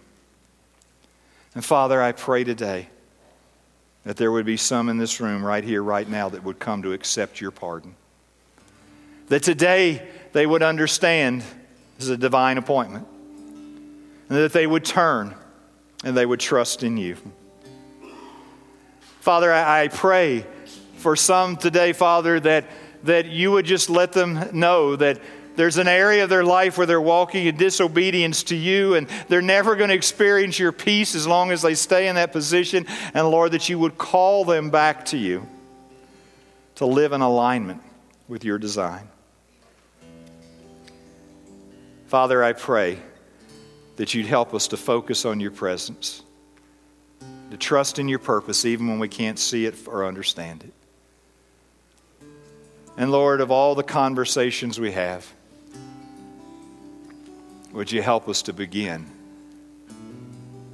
And 1.55 1.65
Father, 1.65 2.03
I 2.03 2.13
pray 2.13 2.45
today 2.45 2.89
that 4.09 4.17
there 4.17 4.33
would 4.33 4.47
be 4.47 4.57
some 4.57 4.89
in 4.89 4.97
this 4.97 5.21
room 5.21 5.45
right 5.45 5.63
here, 5.63 5.83
right 5.83 6.09
now, 6.09 6.31
that 6.31 6.43
would 6.43 6.59
come 6.59 6.81
to 6.81 6.95
accept 6.95 7.43
your 7.43 7.51
pardon. 7.51 7.95
That 9.27 9.43
today 9.43 10.09
they 10.33 10.47
would 10.47 10.63
understand 10.63 11.43
this 11.43 12.05
is 12.05 12.09
a 12.09 12.17
divine 12.17 12.57
appointment. 12.57 13.07
And 14.31 14.39
that 14.39 14.55
they 14.55 14.67
would 14.67 14.87
turn 14.87 15.35
and 16.05 16.17
they 16.17 16.25
would 16.25 16.41
trust 16.41 16.83
in 16.83 16.97
you. 16.97 17.19
Father, 19.21 19.53
I, 19.53 19.89
pray 19.89 20.47
for 20.97 21.15
some 21.15 21.59
today, 21.59 21.93
Father, 21.93 22.41
that, 22.41 22.65
that 23.05 23.27
you 23.27 23.51
would 23.51 23.67
just 23.67 23.91
let 23.91 24.15
them 24.15 24.43
know 24.55 24.97
that 24.97 25.21
there's 25.59 25.77
an 25.77 25.89
area 25.89 26.23
of 26.23 26.31
their 26.31 26.45
life 26.45 26.79
where 26.79 26.87
they're 26.87 27.01
walking 27.01 27.47
in 27.47 27.57
disobedience 27.57 28.45
to 28.45 28.55
you 28.55 28.95
and 28.95 29.09
they're 29.27 29.43
never 29.43 29.75
going 29.75 29.89
to 29.89 29.95
experience 29.95 30.57
your 30.57 30.71
peace 30.71 31.17
as 31.17 31.27
long 31.27 31.51
as 31.51 31.63
they 31.63 31.75
stay 31.75 32.07
in 32.07 32.15
that 32.15 32.31
position. 32.31 32.87
And 33.13 33.29
Lord, 33.29 33.51
that 33.51 33.69
you 33.69 33.77
would 33.81 33.99
call 33.99 34.45
them 34.45 34.71
back 34.71 35.07
to 35.07 35.17
you 35.19 35.49
to 36.77 36.87
live 36.87 37.11
in 37.11 37.23
alignment 37.23 37.83
with 38.29 38.45
your 38.45 38.57
design. 38.57 39.09
Father, 42.07 42.45
I 42.45 42.53
pray 42.53 43.01
that 43.97 44.15
you'd 44.15 44.27
help 44.27 44.55
us 44.55 44.69
to 44.69 44.77
focus 44.77 45.25
on 45.25 45.41
your 45.41 45.51
presence, 45.51 46.23
to 47.51 47.57
trust 47.57 47.99
in 47.99 48.07
your 48.07 48.21
purpose 48.21 48.65
even 48.65 48.87
when 48.87 49.01
we 49.01 49.09
can't 49.09 49.41
see 49.41 49.67
it 49.67 49.75
or 49.89 50.07
understand 50.07 50.63
it. 50.63 50.73
And 52.97 53.11
Lord, 53.11 53.41
of 53.41 53.51
all 53.51 53.75
the 53.75 53.83
conversations 53.83 54.79
we 54.79 54.93
have, 54.93 55.29
would 57.73 57.93
you 57.93 58.03
help 58.03 58.29
us 58.29 58.43
to 58.43 58.53
begin 58.53 59.07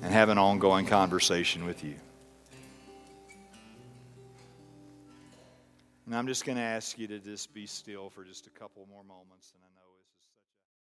and 0.03 0.13
have 0.13 0.29
an 0.29 0.39
ongoing 0.39 0.87
conversation 0.87 1.65
with 1.65 1.83
you? 1.83 1.95
And 6.07 6.15
I'm 6.15 6.27
just 6.27 6.45
going 6.45 6.57
to 6.57 6.63
ask 6.63 6.99
you 6.99 7.07
to 7.09 7.19
just 7.19 7.55
be 7.55 7.67
still 7.67 8.11
for 8.11 8.25
just 8.25 8.47
a 8.47 8.51
couple 8.51 8.87
more 8.91 9.03
moments. 9.03 9.55